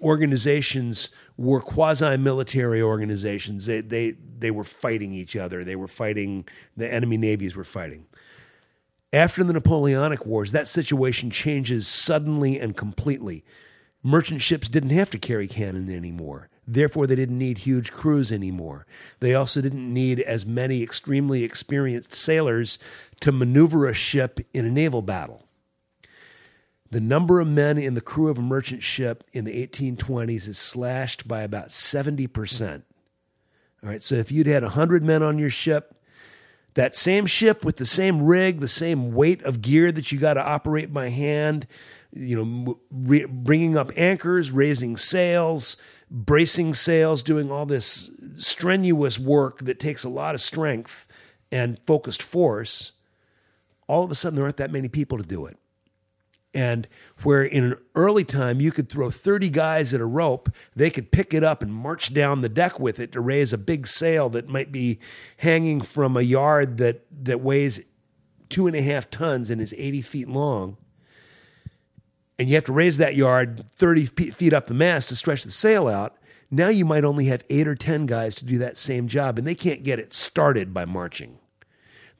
organizations 0.00 1.08
were 1.36 1.60
quasi 1.60 2.16
military 2.16 2.82
organizations. 2.82 3.66
They, 3.66 3.80
they 3.80 4.10
they 4.10 4.50
were 4.50 4.64
fighting 4.64 5.12
each 5.12 5.34
other. 5.34 5.64
They 5.64 5.76
were 5.76 5.88
fighting 5.88 6.46
the 6.76 6.92
enemy 6.92 7.16
navies 7.16 7.56
were 7.56 7.64
fighting. 7.64 8.06
After 9.12 9.44
the 9.44 9.52
Napoleonic 9.52 10.26
Wars, 10.26 10.52
that 10.52 10.68
situation 10.68 11.30
changes 11.30 11.86
suddenly 11.86 12.58
and 12.58 12.76
completely. 12.76 13.44
Merchant 14.02 14.42
ships 14.42 14.68
didn't 14.68 14.90
have 14.90 15.08
to 15.10 15.18
carry 15.18 15.48
cannon 15.48 15.88
anymore. 15.88 16.50
Therefore, 16.66 17.06
they 17.06 17.14
didn't 17.14 17.38
need 17.38 17.58
huge 17.58 17.92
crews 17.92 18.32
anymore. 18.32 18.86
They 19.20 19.34
also 19.34 19.60
didn't 19.60 19.92
need 19.92 20.20
as 20.20 20.44
many 20.44 20.82
extremely 20.82 21.44
experienced 21.44 22.14
sailors 22.14 22.78
to 23.20 23.32
maneuver 23.32 23.86
a 23.86 23.94
ship 23.94 24.40
in 24.52 24.64
a 24.66 24.70
naval 24.70 25.02
battle. 25.02 25.43
The 26.94 27.00
number 27.00 27.40
of 27.40 27.48
men 27.48 27.76
in 27.76 27.94
the 27.94 28.00
crew 28.00 28.28
of 28.28 28.38
a 28.38 28.40
merchant 28.40 28.84
ship 28.84 29.24
in 29.32 29.44
the 29.44 29.66
1820s 29.66 30.46
is 30.46 30.58
slashed 30.58 31.26
by 31.26 31.40
about 31.40 31.70
70%. 31.70 32.82
All 33.82 33.90
right, 33.90 34.00
so 34.00 34.14
if 34.14 34.30
you'd 34.30 34.46
had 34.46 34.62
100 34.62 35.02
men 35.02 35.20
on 35.20 35.36
your 35.36 35.50
ship, 35.50 36.00
that 36.74 36.94
same 36.94 37.26
ship 37.26 37.64
with 37.64 37.78
the 37.78 37.84
same 37.84 38.22
rig, 38.22 38.60
the 38.60 38.68
same 38.68 39.12
weight 39.12 39.42
of 39.42 39.60
gear 39.60 39.90
that 39.90 40.12
you 40.12 40.20
got 40.20 40.34
to 40.34 40.46
operate 40.46 40.92
by 40.92 41.08
hand, 41.08 41.66
you 42.12 42.36
know, 42.36 42.78
re- 42.92 43.24
bringing 43.24 43.76
up 43.76 43.90
anchors, 43.96 44.52
raising 44.52 44.96
sails, 44.96 45.76
bracing 46.08 46.74
sails, 46.74 47.24
doing 47.24 47.50
all 47.50 47.66
this 47.66 48.08
strenuous 48.38 49.18
work 49.18 49.58
that 49.64 49.80
takes 49.80 50.04
a 50.04 50.08
lot 50.08 50.36
of 50.36 50.40
strength 50.40 51.08
and 51.50 51.76
focused 51.76 52.22
force, 52.22 52.92
all 53.88 54.04
of 54.04 54.12
a 54.12 54.14
sudden 54.14 54.36
there 54.36 54.44
aren't 54.44 54.58
that 54.58 54.70
many 54.70 54.88
people 54.88 55.18
to 55.18 55.24
do 55.24 55.44
it. 55.46 55.58
And 56.54 56.86
where 57.24 57.42
in 57.42 57.64
an 57.64 57.76
early 57.96 58.22
time 58.24 58.60
you 58.60 58.70
could 58.70 58.88
throw 58.88 59.10
30 59.10 59.50
guys 59.50 59.92
at 59.92 60.00
a 60.00 60.06
rope, 60.06 60.48
they 60.76 60.88
could 60.88 61.10
pick 61.10 61.34
it 61.34 61.42
up 61.42 61.62
and 61.62 61.74
march 61.74 62.14
down 62.14 62.40
the 62.40 62.48
deck 62.48 62.78
with 62.78 63.00
it 63.00 63.10
to 63.12 63.20
raise 63.20 63.52
a 63.52 63.58
big 63.58 63.86
sail 63.86 64.28
that 64.30 64.48
might 64.48 64.70
be 64.70 65.00
hanging 65.38 65.80
from 65.80 66.16
a 66.16 66.22
yard 66.22 66.78
that, 66.78 67.04
that 67.10 67.40
weighs 67.40 67.80
two 68.48 68.68
and 68.68 68.76
a 68.76 68.82
half 68.82 69.10
tons 69.10 69.50
and 69.50 69.60
is 69.60 69.74
80 69.76 70.02
feet 70.02 70.28
long. 70.28 70.76
And 72.38 72.48
you 72.48 72.54
have 72.54 72.64
to 72.64 72.72
raise 72.72 72.98
that 72.98 73.16
yard 73.16 73.64
30 73.72 74.06
feet 74.06 74.52
up 74.52 74.66
the 74.66 74.74
mast 74.74 75.08
to 75.08 75.16
stretch 75.16 75.44
the 75.44 75.50
sail 75.50 75.88
out. 75.88 76.16
Now 76.50 76.68
you 76.68 76.84
might 76.84 77.04
only 77.04 77.26
have 77.26 77.44
eight 77.48 77.66
or 77.66 77.74
10 77.74 78.06
guys 78.06 78.36
to 78.36 78.44
do 78.44 78.58
that 78.58 78.76
same 78.76 79.08
job, 79.08 79.38
and 79.38 79.46
they 79.46 79.54
can't 79.54 79.82
get 79.82 79.98
it 79.98 80.12
started 80.12 80.72
by 80.72 80.84
marching. 80.84 81.38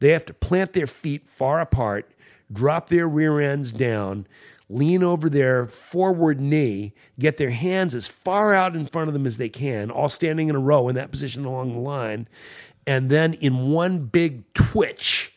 They 0.01 0.11
have 0.11 0.25
to 0.27 0.35
plant 0.35 0.73
their 0.73 0.87
feet 0.87 1.29
far 1.29 1.61
apart 1.61 2.14
drop 2.53 2.89
their 2.89 3.09
rear 3.09 3.41
ends 3.41 3.73
down, 3.73 4.27
lean 4.69 5.03
over 5.03 5.29
their 5.29 5.67
forward 5.67 6.41
knee, 6.41 6.93
get 7.19 7.37
their 7.37 7.51
hands 7.51 7.95
as 7.95 8.07
far 8.07 8.55
out 8.55 8.75
in 8.75 8.87
front 8.87 9.09
of 9.09 9.15
them 9.15 9.27
as 9.27 9.37
they 9.37 9.49
can, 9.49 9.91
all 9.91 10.09
standing 10.09 10.49
in 10.49 10.57
a 10.57 10.61
row 10.61 10.89
in 10.89 10.95
that 10.95 11.11
position 11.11 11.45
along 11.45 11.73
the 11.73 11.81
line, 11.81 12.29
and 12.87 13.11
then 13.11 13.35
in 13.35 13.71
one 13.71 14.07
big 14.07 14.53
twitch, 14.55 15.33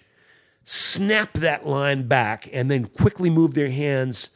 snap 0.63 1.33
that 1.33 1.65
line 1.65 2.07
back 2.07 2.49
and 2.51 2.69
then 2.69 2.85
quickly 2.85 3.29
move 3.29 3.53
their 3.53 3.69
hands 3.69 4.29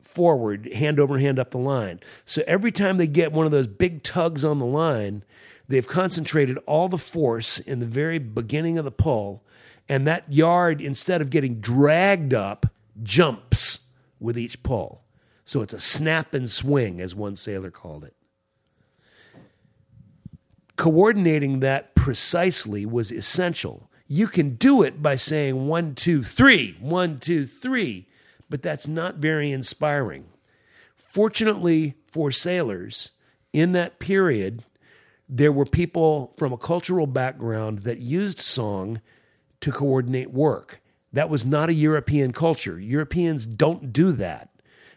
forward, 0.00 0.70
hand 0.74 1.00
over 1.00 1.18
hand 1.18 1.38
up 1.38 1.50
the 1.50 1.58
line. 1.58 2.00
So 2.24 2.42
every 2.46 2.72
time 2.72 2.98
they 2.98 3.06
get 3.06 3.32
one 3.32 3.46
of 3.46 3.52
those 3.52 3.66
big 3.66 4.02
tugs 4.02 4.44
on 4.44 4.58
the 4.58 4.66
line, 4.66 5.22
they've 5.66 5.86
concentrated 5.86 6.58
all 6.66 6.88
the 6.88 6.98
force 6.98 7.58
in 7.58 7.80
the 7.80 7.86
very 7.86 8.18
beginning 8.18 8.76
of 8.76 8.84
the 8.84 8.90
pull 8.90 9.42
and 9.88 10.06
that 10.06 10.32
yard, 10.32 10.80
instead 10.80 11.20
of 11.20 11.30
getting 11.30 11.60
dragged 11.60 12.34
up, 12.34 12.66
jumps 13.02 13.80
with 14.20 14.38
each 14.38 14.62
pull. 14.62 15.04
So 15.44 15.62
it's 15.62 15.72
a 15.72 15.80
snap 15.80 16.34
and 16.34 16.50
swing, 16.50 17.00
as 17.00 17.14
one 17.14 17.36
sailor 17.36 17.70
called 17.70 18.04
it. 18.04 18.14
Coordinating 20.76 21.60
that 21.60 21.94
precisely 21.94 22.84
was 22.84 23.10
essential. 23.10 23.90
You 24.06 24.26
can 24.26 24.56
do 24.56 24.82
it 24.82 25.02
by 25.02 25.16
saying 25.16 25.66
one, 25.66 25.94
two, 25.94 26.22
three, 26.22 26.76
one, 26.80 27.18
two, 27.18 27.46
three, 27.46 28.08
but 28.50 28.62
that's 28.62 28.86
not 28.86 29.16
very 29.16 29.50
inspiring. 29.50 30.26
Fortunately 30.94 31.94
for 32.04 32.30
sailors, 32.30 33.10
in 33.52 33.72
that 33.72 33.98
period, 33.98 34.64
there 35.28 35.52
were 35.52 35.66
people 35.66 36.32
from 36.36 36.52
a 36.52 36.58
cultural 36.58 37.06
background 37.06 37.80
that 37.80 37.98
used 37.98 38.40
song 38.40 39.00
to 39.60 39.72
coordinate 39.72 40.32
work. 40.32 40.80
That 41.12 41.30
was 41.30 41.44
not 41.44 41.68
a 41.68 41.74
European 41.74 42.32
culture. 42.32 42.78
Europeans 42.78 43.46
don't 43.46 43.92
do 43.92 44.12
that 44.12 44.50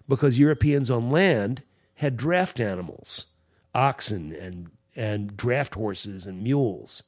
because 0.07 0.39
Europeans 0.39 0.91
on 0.91 1.09
land 1.09 1.63
had 1.95 2.17
draft 2.17 2.59
animals, 2.59 3.27
oxen 3.73 4.33
and, 4.33 4.71
and 4.95 5.37
draft 5.37 5.75
horses 5.75 6.25
and 6.25 6.43
mules. 6.43 7.03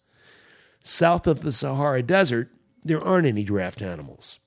South 0.82 1.28
of 1.28 1.42
the 1.42 1.52
Sahara 1.52 2.04
Desert, 2.04 2.52
there 2.84 3.02
aren't 3.02 3.28
any 3.28 3.44
draft 3.44 3.82
animals. 3.82 4.40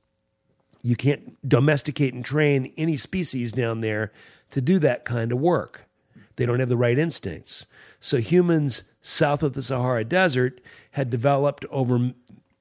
You 0.83 0.97
can't 0.97 1.37
domesticate 1.47 2.15
and 2.15 2.25
train 2.25 2.73
any 2.77 2.97
species 2.97 3.53
down 3.53 3.81
there 3.81 4.13
to 4.51 4.61
do 4.61 4.79
that 4.79 5.05
kind 5.05 5.33
of 5.33 5.41
work. 5.41 5.87
They 6.37 6.47
don't 6.47 6.61
have 6.61 6.69
the 6.69 6.77
right 6.77 6.99
instincts. 6.99 7.67
So 7.99 8.19
humans 8.19 8.85
south 9.03 9.43
of 9.43 9.55
the 9.55 9.63
Sahara 9.63 10.05
Desert 10.05 10.61
had 10.93 11.11
developed 11.11 11.65
over 11.71 12.13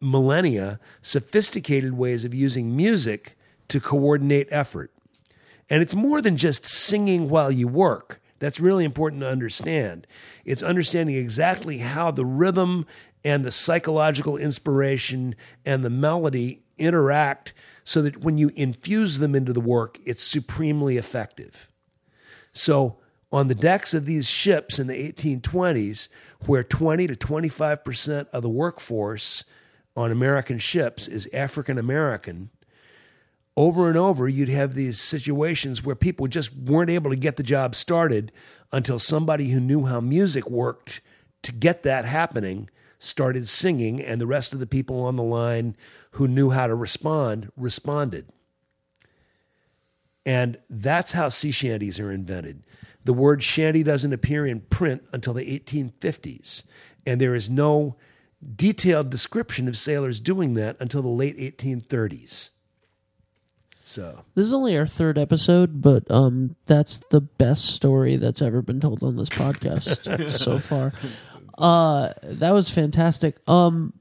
millennia 0.05 0.79
sophisticated 1.01 1.93
ways 1.93 2.23
of 2.23 2.33
using 2.33 2.75
music 2.75 3.37
to 3.67 3.79
coordinate 3.79 4.47
effort. 4.51 4.91
And 5.69 5.81
it's 5.81 5.95
more 5.95 6.21
than 6.21 6.37
just 6.37 6.65
singing 6.65 7.29
while 7.29 7.51
you 7.51 7.67
work. 7.67 8.21
That's 8.39 8.59
really 8.59 8.85
important 8.85 9.21
to 9.21 9.29
understand. 9.29 10.05
It's 10.43 10.61
understanding 10.61 11.15
exactly 11.15 11.79
how 11.79 12.11
the 12.11 12.25
rhythm 12.25 12.85
and 13.23 13.43
the 13.43 13.51
psychological 13.51 14.37
inspiration 14.37 15.35
and 15.65 15.83
the 15.83 15.89
melody 15.89 16.61
interact 16.77 17.53
so 17.83 18.01
that 18.01 18.17
when 18.17 18.37
you 18.37 18.51
infuse 18.55 19.17
them 19.17 19.33
into 19.33 19.53
the 19.53 19.61
work, 19.61 19.99
it's 20.05 20.21
supremely 20.21 20.97
effective. 20.97 21.71
So, 22.53 22.97
on 23.31 23.47
the 23.47 23.55
decks 23.55 23.93
of 23.93 24.05
these 24.05 24.29
ships 24.29 24.79
in 24.79 24.87
the 24.87 25.11
1820s, 25.11 26.07
where 26.45 26.63
20 26.63 27.07
to 27.07 27.15
25% 27.15 28.29
of 28.29 28.43
the 28.43 28.49
workforce 28.49 29.43
on 29.95 30.12
American 30.12 30.60
ships 30.60 31.08
is 31.08 31.29
African 31.34 31.77
American, 31.77 32.49
over 33.58 33.88
and 33.88 33.97
over 33.97 34.27
you'd 34.27 34.49
have 34.49 34.73
these 34.73 34.99
situations 34.99 35.84
where 35.84 35.95
people 35.95 36.27
just 36.27 36.53
weren't 36.53 36.89
able 36.89 37.10
to 37.10 37.15
get 37.15 37.38
the 37.38 37.43
job 37.43 37.73
started 37.73 38.31
until 38.71 38.99
somebody 38.99 39.51
who 39.51 39.60
knew 39.60 39.86
how 39.86 40.01
music 40.01 40.49
worked 40.49 41.01
to 41.41 41.51
get 41.51 41.84
that 41.84 42.05
happening 42.05 42.69
started 42.97 43.47
singing, 43.47 44.01
and 44.01 44.19
the 44.19 44.27
rest 44.27 44.53
of 44.53 44.60
the 44.60 44.65
people 44.65 45.01
on 45.01 45.15
the 45.15 45.23
line 45.23 45.75
who 46.12 46.27
knew 46.27 46.49
how 46.49 46.65
to 46.65 46.73
respond 46.73 47.51
responded. 47.55 48.25
And 50.25 50.58
that's 50.69 51.12
how 51.12 51.29
sea 51.29 51.51
shanties 51.51 51.99
are 51.99 52.12
invented. 52.12 52.63
The 53.03 53.13
word 53.13 53.43
shanty 53.43 53.84
doesn't 53.84 54.13
appear 54.13 54.47
in 54.47 54.62
print 54.62 55.03
until 55.13 55.34
the 55.34 55.60
1850s, 55.60 56.63
and 57.05 57.21
there 57.21 57.36
is 57.36 57.49
no 57.49 57.95
detailed 58.55 59.10
description 59.10 59.67
of 59.67 59.77
sailors 59.77 60.19
doing 60.19 60.53
that 60.55 60.77
until 60.79 61.01
the 61.01 61.08
late 61.08 61.38
1830s. 61.38 62.49
So 63.84 64.21
This 64.34 64.47
is 64.47 64.53
only 64.53 64.75
our 64.77 64.88
third 64.88 65.17
episode, 65.17 65.81
but 65.81 66.10
um, 66.10 66.55
that's 66.65 66.99
the 67.12 67.21
best 67.21 67.65
story 67.65 68.15
that's 68.15 68.41
ever 68.41 68.62
been 68.63 68.79
told 68.79 69.03
on 69.03 69.15
this 69.15 69.29
podcast 69.29 70.31
so 70.39 70.60
far. 70.60 70.91
Uh, 71.58 72.13
that 72.23 72.51
was 72.51 72.69
fantastic. 72.69 73.38
Um, 73.47 73.93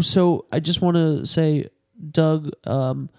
so 0.00 0.46
I 0.50 0.58
just 0.58 0.80
want 0.82 0.96
to 0.96 1.24
say, 1.24 1.68
Doug, 2.10 2.50
um, 2.64 3.10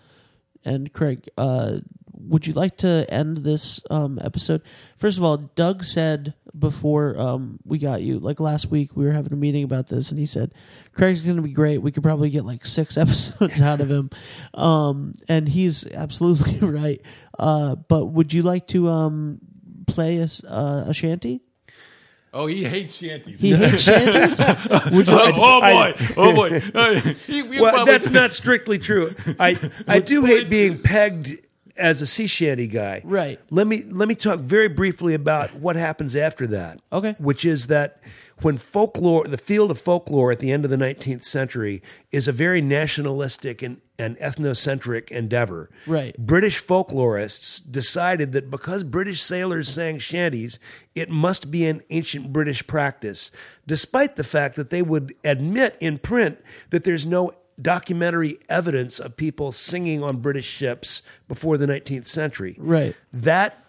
and 0.65 0.91
Craig, 0.91 1.29
uh, 1.37 1.77
would 2.27 2.45
you 2.47 2.53
like 2.53 2.77
to 2.77 3.05
end 3.09 3.37
this 3.37 3.79
um 3.89 4.19
episode? 4.21 4.61
First 4.97 5.17
of 5.17 5.23
all, 5.23 5.37
Doug 5.37 5.83
said 5.83 6.33
before 6.57 7.19
um 7.19 7.59
we 7.65 7.79
got 7.79 8.01
you, 8.01 8.19
like 8.19 8.39
last 8.39 8.69
week, 8.71 8.95
we 8.95 9.05
were 9.05 9.11
having 9.11 9.33
a 9.33 9.37
meeting 9.37 9.63
about 9.63 9.87
this, 9.87 10.09
and 10.11 10.19
he 10.19 10.25
said 10.25 10.53
Craig's 10.93 11.21
going 11.21 11.37
to 11.37 11.41
be 11.41 11.51
great. 11.53 11.79
We 11.79 11.91
could 11.91 12.03
probably 12.03 12.29
get 12.29 12.45
like 12.45 12.65
six 12.65 12.97
episodes 13.05 13.61
out 13.61 13.81
of 13.81 13.89
him, 13.89 14.09
um, 14.53 15.13
and 15.27 15.49
he's 15.49 15.85
absolutely 15.87 16.57
right. 16.61 17.01
Uh, 17.39 17.75
but 17.75 18.05
would 18.07 18.33
you 18.33 18.43
like 18.43 18.67
to 18.67 18.89
um 18.89 19.39
play 19.87 20.17
a, 20.17 20.23
s- 20.23 20.43
uh, 20.43 20.85
a 20.87 20.93
shanty? 20.93 21.41
Oh, 22.33 22.47
he 22.47 22.63
hates 22.63 22.93
shanties. 22.93 23.41
He 23.41 23.53
hates 23.53 23.81
shanties. 23.83 24.39
Would 24.93 25.07
you 25.07 25.13
oh, 25.13 25.17
like 25.17 25.35
to- 25.35 25.41
oh, 25.43 25.59
boy, 25.59 25.93
oh 26.15 26.33
boy. 26.33 26.61
Uh, 26.73 26.99
he- 26.99 27.41
he 27.41 27.59
well, 27.59 27.73
probably- 27.73 27.91
that's 27.93 28.09
not 28.09 28.31
strictly 28.31 28.77
true. 28.79 29.13
I 29.39 29.57
I 29.87 29.99
do 29.99 30.23
hate 30.23 30.49
being 30.49 30.79
pegged 30.79 31.39
as 31.81 32.01
a 32.01 32.05
sea 32.05 32.27
shanty 32.27 32.67
guy. 32.67 33.01
Right. 33.03 33.39
Let 33.49 33.67
me 33.67 33.83
let 33.83 34.07
me 34.07 34.15
talk 34.15 34.39
very 34.39 34.69
briefly 34.69 35.13
about 35.13 35.55
what 35.55 35.75
happens 35.75 36.15
after 36.15 36.47
that. 36.47 36.79
Okay. 36.93 37.15
Which 37.17 37.43
is 37.43 37.67
that 37.67 37.99
when 38.41 38.57
folklore, 38.57 39.27
the 39.27 39.37
field 39.37 39.71
of 39.71 39.79
folklore 39.79 40.31
at 40.31 40.39
the 40.39 40.51
end 40.51 40.65
of 40.65 40.71
the 40.71 40.77
19th 40.77 41.23
century 41.23 41.81
is 42.11 42.27
a 42.27 42.31
very 42.31 42.59
nationalistic 42.59 43.61
and, 43.61 43.81
and 43.99 44.17
ethnocentric 44.17 45.11
endeavor. 45.11 45.69
Right. 45.85 46.17
British 46.17 46.63
folklorists 46.63 47.61
decided 47.69 48.31
that 48.31 48.49
because 48.49 48.83
British 48.83 49.21
sailors 49.21 49.69
sang 49.69 49.99
shanties, 49.99 50.59
it 50.95 51.09
must 51.09 51.51
be 51.51 51.67
an 51.67 51.81
ancient 51.91 52.33
British 52.33 52.65
practice, 52.65 53.29
despite 53.67 54.15
the 54.15 54.23
fact 54.23 54.55
that 54.55 54.71
they 54.71 54.81
would 54.81 55.13
admit 55.23 55.77
in 55.79 55.99
print 55.99 56.39
that 56.71 56.83
there's 56.83 57.05
no 57.05 57.33
documentary 57.61 58.37
evidence 58.49 58.99
of 58.99 59.15
people 59.17 59.51
singing 59.51 60.03
on 60.03 60.17
British 60.17 60.45
ships 60.45 61.01
before 61.27 61.57
the 61.57 61.65
19th 61.67 62.07
century. 62.07 62.55
Right. 62.57 62.95
That 63.13 63.63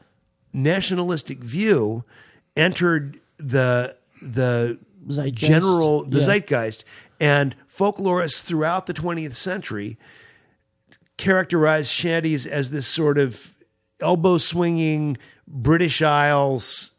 nationalistic 0.52 1.38
view 1.38 2.04
entered 2.56 3.20
the 3.38 3.96
the 4.20 4.78
Zeitgeist. 5.08 5.36
general 5.50 6.04
the 6.04 6.18
Yeah. 6.20 6.24
zeitgeist 6.26 6.84
and 7.20 7.56
folklorists 7.68 8.40
throughout 8.42 8.86
the 8.86 8.94
20th 8.94 9.34
century 9.34 9.98
characterized 11.16 11.90
shanties 11.90 12.46
as 12.46 12.70
this 12.70 12.86
sort 12.86 13.18
of 13.18 13.54
elbow 14.00 14.38
swinging 14.38 15.16
British 15.46 16.02
Isles 16.02 16.91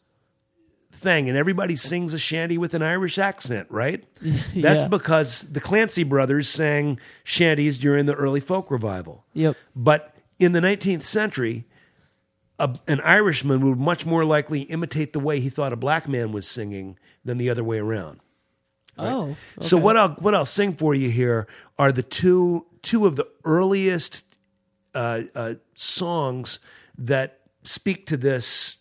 thing, 1.04 1.30
and 1.30 1.38
everybody 1.38 1.76
sings 1.76 2.14
a 2.14 2.18
shanty 2.20 2.58
with 2.58 2.74
an 2.74 2.82
Irish 2.82 3.18
accent, 3.20 3.68
right? 3.70 4.04
That's 4.56 4.84
Yeah. 4.84 4.88
because 4.88 5.42
the 5.42 5.60
Clancy 5.62 6.04
brothers 6.04 6.50
sang 6.50 7.00
shanties 7.24 7.78
during 7.78 8.06
the 8.08 8.14
early 8.16 8.40
folk 8.40 8.72
revival. 8.72 9.26
Yep. 9.34 9.56
But 9.76 10.16
in 10.40 10.54
the 10.54 10.60
19th 10.62 11.04
century, 11.04 11.66
a, 12.58 12.76
an 12.88 13.02
Irishman 13.02 13.62
would 13.70 13.80
much 13.80 14.06
more 14.06 14.24
likely 14.26 14.62
imitate 14.62 15.14
the 15.14 15.20
way 15.20 15.40
he 15.40 15.50
thought 15.50 15.74
a 15.74 15.76
black 15.76 16.08
man 16.08 16.32
was 16.32 16.48
singing 16.48 16.98
than 17.26 17.38
the 17.38 17.50
other 17.50 17.64
way 17.64 17.80
around. 17.80 18.20
Oh. 18.98 19.36
So 19.60 19.76
what 19.76 19.98
I'll 19.98 20.10
what 20.20 20.36
I'll 20.36 20.46
sing 20.46 20.76
for 20.76 20.94
you 20.94 21.10
here 21.10 21.48
are 21.80 21.92
the 21.92 22.04
two 22.04 22.68
two 22.84 23.08
of 23.08 23.16
the 23.16 23.28
earliest 23.44 24.24
uh, 24.94 25.24
uh, 25.34 25.56
songs 25.74 26.60
that 26.96 27.40
speak 27.64 28.06
to 28.08 28.18
this 28.18 28.78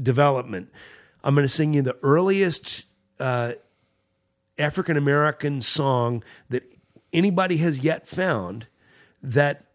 development. 0.00 0.70
I'm 1.24 1.34
going 1.34 1.46
to 1.46 1.52
sing 1.52 1.74
you 1.74 1.82
the 1.82 1.98
earliest 2.02 2.84
uh, 3.20 3.52
African 4.58 4.96
American 4.96 5.60
song 5.60 6.22
that 6.48 6.64
anybody 7.12 7.58
has 7.58 7.80
yet 7.80 8.06
found 8.06 8.66
that 9.22 9.66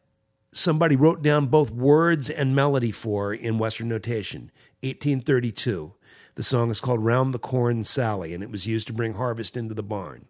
somebody 0.52 0.96
wrote 0.96 1.22
down 1.22 1.48
both 1.48 1.72
words 1.72 2.30
and 2.30 2.56
melody 2.56 2.92
for 2.92 3.34
in 3.34 3.58
Western 3.58 3.88
notation. 3.88 4.52
1832. 4.82 5.94
The 6.36 6.44
song 6.44 6.70
is 6.70 6.80
called 6.80 7.04
Round 7.04 7.34
the 7.34 7.40
Corn 7.40 7.84
Sally, 7.84 8.34
and 8.34 8.44
it 8.44 8.52
was 8.52 8.68
used 8.68 8.88
to 8.88 8.94
bring 8.94 9.14
harvest 9.14 9.58
into 9.58 9.74
the 9.74 9.84
barn. 9.84 10.28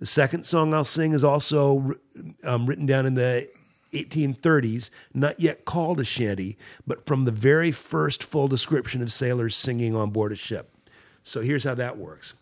The 0.00 0.06
second 0.06 0.44
song 0.44 0.74
I'll 0.74 0.84
sing 0.84 1.12
is 1.12 1.24
also 1.24 1.94
um, 2.42 2.66
written 2.66 2.86
down 2.86 3.06
in 3.06 3.14
the 3.14 3.48
1830s, 3.92 4.90
not 5.14 5.40
yet 5.40 5.64
called 5.64 6.00
a 6.00 6.04
shanty, 6.04 6.56
but 6.86 7.06
from 7.06 7.24
the 7.24 7.32
very 7.32 7.72
first 7.72 8.22
full 8.22 8.48
description 8.48 9.02
of 9.02 9.12
sailors 9.12 9.56
singing 9.56 9.94
on 9.94 10.10
board 10.10 10.32
a 10.32 10.36
ship. 10.36 10.70
So 11.22 11.40
here's 11.40 11.64
how 11.64 11.74
that 11.74 11.98
works. 11.98 12.34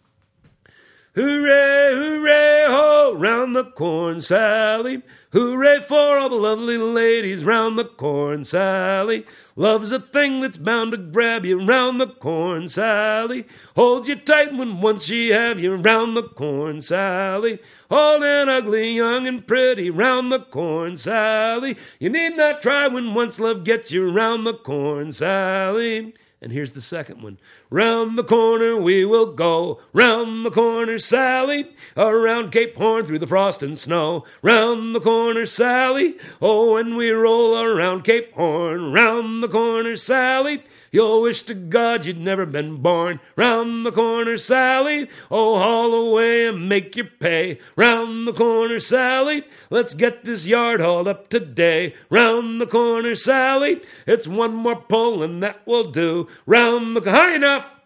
Hooray, 1.15 1.95
hooray, 1.95 2.46
ho, 2.67 3.15
round 3.17 3.57
the 3.57 3.65
corn, 3.65 4.21
Sally. 4.21 5.03
Hooray 5.33 5.81
for 5.81 6.19
all 6.19 6.29
the 6.29 6.37
lovely 6.37 6.79
ladies 6.79 7.45
round 7.45 7.79
the 7.79 7.85
corn, 7.85 8.45
Sally. 8.45 9.27
Love's 9.55 9.93
a 9.93 9.99
thing 9.99 10.41
that's 10.41 10.57
bound 10.57 10.93
to 10.93 10.99
grab 10.99 11.45
you 11.45 11.65
round 11.65 12.01
the 12.01 12.07
corn, 12.07 12.69
Sally. 12.69 13.47
Hold 13.75 14.09
you 14.09 14.17
tight 14.17 14.55
when 14.55 14.81
once 14.81 15.07
she 15.07 15.31
have 15.31 15.59
you 15.59 15.75
round 15.75 16.17
the 16.17 16.23
corn, 16.23 16.81
Sally. 16.81 17.59
Old 17.91 18.23
and 18.23 18.51
ugly, 18.51 18.91
young 18.91 19.27
and 19.27 19.47
pretty 19.47 19.91
round 19.91 20.33
the 20.33 20.41
corn, 20.41 20.97
Sally. 20.97 21.77
You 21.99 22.11
need 22.11 22.37
not 22.37 22.63
try 22.63 22.89
when 22.89 23.15
once 23.15 23.41
love 23.41 23.65
gets 23.65 23.91
you 23.93 24.11
round 24.11 24.47
the 24.47 24.55
corn, 24.55 25.13
Sally. 25.13 26.15
And 26.43 26.53
here's 26.53 26.73
the 26.73 26.83
second 26.83 27.23
one. 27.23 27.39
Round 27.71 28.19
the 28.19 28.23
corner 28.23 28.77
we 28.77 29.07
will 29.07 29.33
go. 29.33 29.81
Round 29.95 30.45
the 30.45 30.51
corner, 30.51 30.99
Sally. 30.99 31.75
Around 31.97 32.53
Cape 32.53 32.77
Horn 32.77 33.07
through 33.07 33.21
the 33.21 33.27
frost 33.27 33.63
and 33.63 33.79
snow. 33.79 34.25
Round 34.43 34.95
the 34.95 35.01
corner, 35.01 35.47
Sally. 35.47 36.19
Oh, 36.43 36.75
when 36.75 36.95
we 36.95 37.11
roll 37.11 37.59
around 37.59 38.05
Cape 38.05 38.35
Horn. 38.35 38.93
Round 38.93 39.43
the 39.43 39.49
corner, 39.49 39.97
Sally. 39.97 40.63
You'll 40.97 41.21
wish 41.21 41.43
to 41.43 41.53
God 41.53 42.07
you'd 42.07 42.19
never 42.19 42.47
been 42.47 42.77
born. 42.77 43.21
Round 43.37 43.85
the 43.85 43.93
corner, 43.93 44.39
Sally. 44.39 45.11
Oh, 45.31 45.59
haul 45.59 45.93
away 45.93 46.47
and 46.47 46.71
make 46.71 46.97
your 46.97 47.05
pay. 47.05 47.59
Round 47.77 48.27
the 48.27 48.33
corner, 48.33 48.81
Sally. 48.81 49.45
Let's 49.69 49.93
get 49.93 50.25
this 50.25 50.47
yard 50.47 50.81
hauled 50.81 51.07
up 51.07 51.29
today. 51.29 51.95
Round 52.09 52.63
the 52.63 52.67
corner, 52.67 53.15
Sally. 53.15 53.83
It's 54.07 54.27
one 54.27 54.55
more 54.55 54.75
pull 54.75 55.23
and 55.23 55.43
that 55.43 55.67
will 55.67 55.85
do. 55.85 56.29
Round 56.47 56.97
the 56.97 57.11
high 57.11 57.35
enough. 57.35 57.77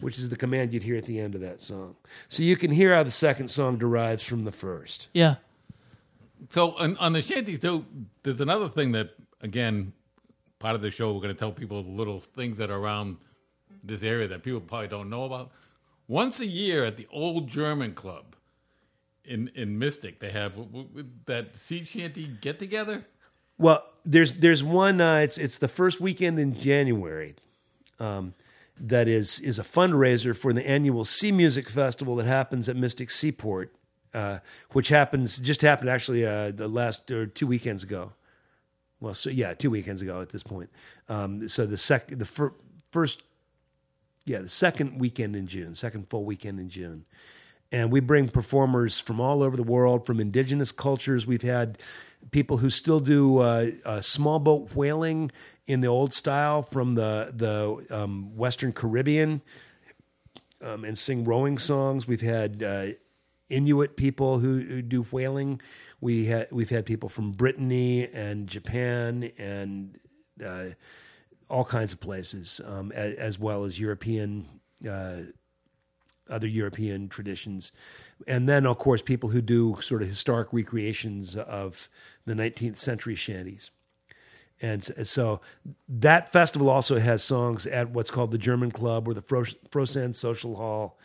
Which 0.00 0.18
is 0.18 0.28
the 0.28 0.36
command 0.36 0.74
you'd 0.74 0.82
hear 0.82 0.96
at 0.96 1.04
the 1.04 1.20
end 1.20 1.36
of 1.36 1.40
that 1.40 1.60
song. 1.60 1.94
So 2.28 2.42
you 2.42 2.56
can 2.56 2.72
hear 2.72 2.92
how 2.92 3.04
the 3.04 3.12
second 3.12 3.46
song 3.46 3.78
derives 3.78 4.24
from 4.24 4.44
the 4.44 4.50
first. 4.50 5.06
Yeah. 5.14 5.36
So 6.48 6.72
on, 6.72 6.96
on 6.96 7.12
the 7.12 7.22
shanties, 7.22 7.60
too, 7.60 7.84
there's 8.24 8.40
another 8.40 8.68
thing 8.68 8.90
that, 8.90 9.10
again, 9.40 9.92
part 10.60 10.76
of 10.76 10.82
the 10.82 10.92
show, 10.92 11.12
we're 11.12 11.20
going 11.20 11.34
to 11.34 11.38
tell 11.38 11.50
people 11.50 11.82
little 11.82 12.20
things 12.20 12.58
that 12.58 12.70
are 12.70 12.78
around 12.78 13.16
this 13.82 14.04
area 14.04 14.28
that 14.28 14.44
people 14.44 14.60
probably 14.60 14.86
don't 14.86 15.10
know 15.10 15.24
about. 15.24 15.50
Once 16.06 16.38
a 16.38 16.46
year 16.46 16.84
at 16.84 16.96
the 16.96 17.08
Old 17.10 17.48
German 17.48 17.94
Club 17.94 18.36
in 19.24 19.50
in 19.54 19.78
Mystic, 19.78 20.20
they 20.20 20.30
have 20.30 20.54
w- 20.56 20.84
w- 20.84 21.06
that 21.26 21.56
sea 21.56 21.84
shanty 21.84 22.26
get 22.40 22.58
together. 22.58 23.04
Well, 23.58 23.84
there's 24.04 24.34
there's 24.34 24.62
one. 24.62 25.00
Uh, 25.00 25.16
it's 25.16 25.38
it's 25.38 25.58
the 25.58 25.68
first 25.68 26.00
weekend 26.00 26.38
in 26.38 26.54
January. 26.54 27.34
Um, 27.98 28.34
that 28.78 29.08
is 29.08 29.38
is 29.40 29.58
a 29.58 29.62
fundraiser 29.62 30.36
for 30.36 30.52
the 30.52 30.66
annual 30.66 31.04
Sea 31.04 31.32
Music 31.32 31.68
Festival 31.68 32.16
that 32.16 32.26
happens 32.26 32.68
at 32.68 32.76
Mystic 32.76 33.10
Seaport, 33.10 33.74
uh, 34.14 34.38
which 34.72 34.88
happens 34.88 35.38
just 35.38 35.62
happened 35.62 35.90
actually 35.90 36.26
uh, 36.26 36.50
the 36.50 36.68
last 36.68 37.10
or 37.10 37.26
two 37.26 37.46
weekends 37.46 37.82
ago. 37.82 38.12
Well, 39.00 39.14
so 39.14 39.30
yeah, 39.30 39.54
two 39.54 39.70
weekends 39.70 40.02
ago 40.02 40.20
at 40.20 40.28
this 40.28 40.42
point. 40.42 40.70
Um, 41.08 41.48
so 41.48 41.66
the 41.66 41.78
sec 41.78 42.08
the 42.08 42.26
fir- 42.26 42.54
first, 42.90 43.22
yeah, 44.26 44.40
the 44.40 44.48
second 44.48 44.98
weekend 45.00 45.34
in 45.34 45.46
June, 45.46 45.74
second 45.74 46.08
full 46.10 46.24
weekend 46.24 46.60
in 46.60 46.68
June 46.68 47.04
and 47.72 47.90
we 47.90 48.00
bring 48.00 48.28
performers 48.28 48.98
from 48.98 49.20
all 49.20 49.42
over 49.42 49.56
the 49.56 49.62
world, 49.62 50.04
from 50.04 50.20
indigenous 50.20 50.72
cultures. 50.72 51.26
We've 51.26 51.42
had 51.42 51.78
people 52.30 52.58
who 52.58 52.70
still 52.70 53.00
do 53.00 53.38
uh, 53.38 53.70
uh, 53.84 54.00
small 54.00 54.38
boat 54.38 54.74
whaling 54.74 55.30
in 55.66 55.80
the 55.80 55.86
old 55.86 56.12
style 56.12 56.62
from 56.62 56.94
the 56.94 57.32
the 57.34 57.86
um, 57.96 58.36
Western 58.36 58.72
Caribbean, 58.72 59.40
um, 60.62 60.84
and 60.84 60.98
sing 60.98 61.24
rowing 61.24 61.58
songs. 61.58 62.08
We've 62.08 62.20
had 62.20 62.62
uh, 62.62 62.86
Inuit 63.48 63.96
people 63.96 64.38
who, 64.40 64.60
who 64.60 64.82
do 64.82 65.02
whaling. 65.04 65.60
We 66.00 66.26
had 66.26 66.48
we've 66.50 66.70
had 66.70 66.86
people 66.86 67.08
from 67.08 67.32
Brittany 67.32 68.08
and 68.08 68.46
Japan 68.46 69.30
and 69.38 69.98
uh, 70.44 70.66
all 71.48 71.64
kinds 71.64 71.92
of 71.92 72.00
places, 72.00 72.60
um, 72.64 72.92
as, 72.92 73.14
as 73.16 73.38
well 73.38 73.64
as 73.64 73.78
European. 73.78 74.46
Uh, 74.88 75.22
other 76.28 76.46
European 76.46 77.08
traditions, 77.08 77.72
and 78.28 78.48
then 78.48 78.64
of 78.64 78.78
course 78.78 79.02
people 79.02 79.30
who 79.30 79.42
do 79.42 79.76
sort 79.82 80.00
of 80.00 80.06
historic 80.06 80.52
recreations 80.52 81.34
of 81.34 81.88
the 82.24 82.34
19th 82.34 82.76
century 82.76 83.16
shanties. 83.16 83.72
And 84.62 84.84
so 85.06 85.40
that 85.88 86.32
festival 86.32 86.68
also 86.68 86.98
has 86.98 87.22
songs 87.22 87.66
at 87.66 87.90
what's 87.90 88.10
called 88.10 88.30
the 88.30 88.38
German 88.38 88.70
Club 88.70 89.08
or 89.08 89.14
the 89.14 89.22
Fro- 89.22 89.44
Frosan 89.70 90.14
Social 90.14 90.56
Hall 90.56 90.98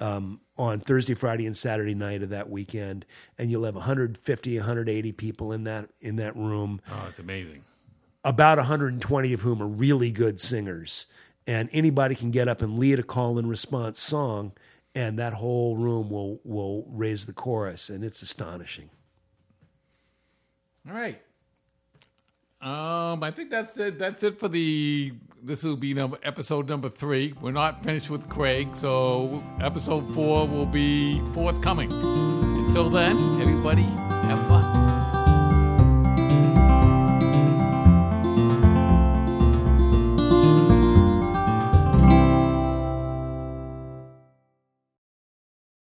um, 0.00 0.40
on 0.56 0.80
Thursday, 0.80 1.14
Friday, 1.14 1.46
and 1.46 1.56
Saturday 1.56 1.94
night 1.94 2.22
of 2.22 2.30
that 2.30 2.48
weekend. 2.50 3.04
And 3.38 3.50
you'll 3.50 3.64
have 3.64 3.74
150, 3.74 4.56
180 4.56 5.12
people 5.12 5.52
in 5.52 5.64
that 5.64 5.90
in 6.00 6.16
that 6.16 6.34
room 6.36 6.80
Oh, 6.90 7.06
it's 7.08 7.18
amazing. 7.18 7.62
about 8.24 8.58
120 8.58 9.32
of 9.32 9.40
whom 9.42 9.62
are 9.62 9.66
really 9.68 10.10
good 10.10 10.40
singers. 10.40 11.06
And 11.46 11.68
anybody 11.72 12.14
can 12.14 12.30
get 12.30 12.48
up 12.48 12.62
and 12.62 12.78
lead 12.78 12.98
a 12.98 13.02
call 13.02 13.38
and 13.38 13.48
response 13.48 13.98
song, 13.98 14.52
and 14.94 15.18
that 15.18 15.32
whole 15.34 15.76
room 15.76 16.10
will 16.10 16.40
will 16.44 16.84
raise 16.88 17.26
the 17.26 17.32
chorus, 17.32 17.88
and 17.88 18.04
it's 18.04 18.22
astonishing. 18.22 18.90
All 20.88 20.94
right. 20.94 21.20
Um, 22.60 23.22
I 23.22 23.30
think 23.30 23.50
that's 23.50 23.76
it. 23.78 23.98
That's 23.98 24.22
it 24.22 24.38
for 24.38 24.48
the. 24.48 25.12
This 25.42 25.62
will 25.64 25.76
be 25.76 25.94
number 25.94 26.18
episode 26.22 26.68
number 26.68 26.90
three. 26.90 27.32
We're 27.40 27.52
not 27.52 27.82
finished 27.82 28.10
with 28.10 28.28
Craig, 28.28 28.74
so 28.74 29.42
episode 29.62 30.02
four 30.14 30.46
will 30.46 30.66
be 30.66 31.20
forthcoming. 31.32 31.90
Until 31.90 32.90
then, 32.90 33.16
everybody, 33.40 33.84
have 33.84 34.46
fun. 34.46 34.69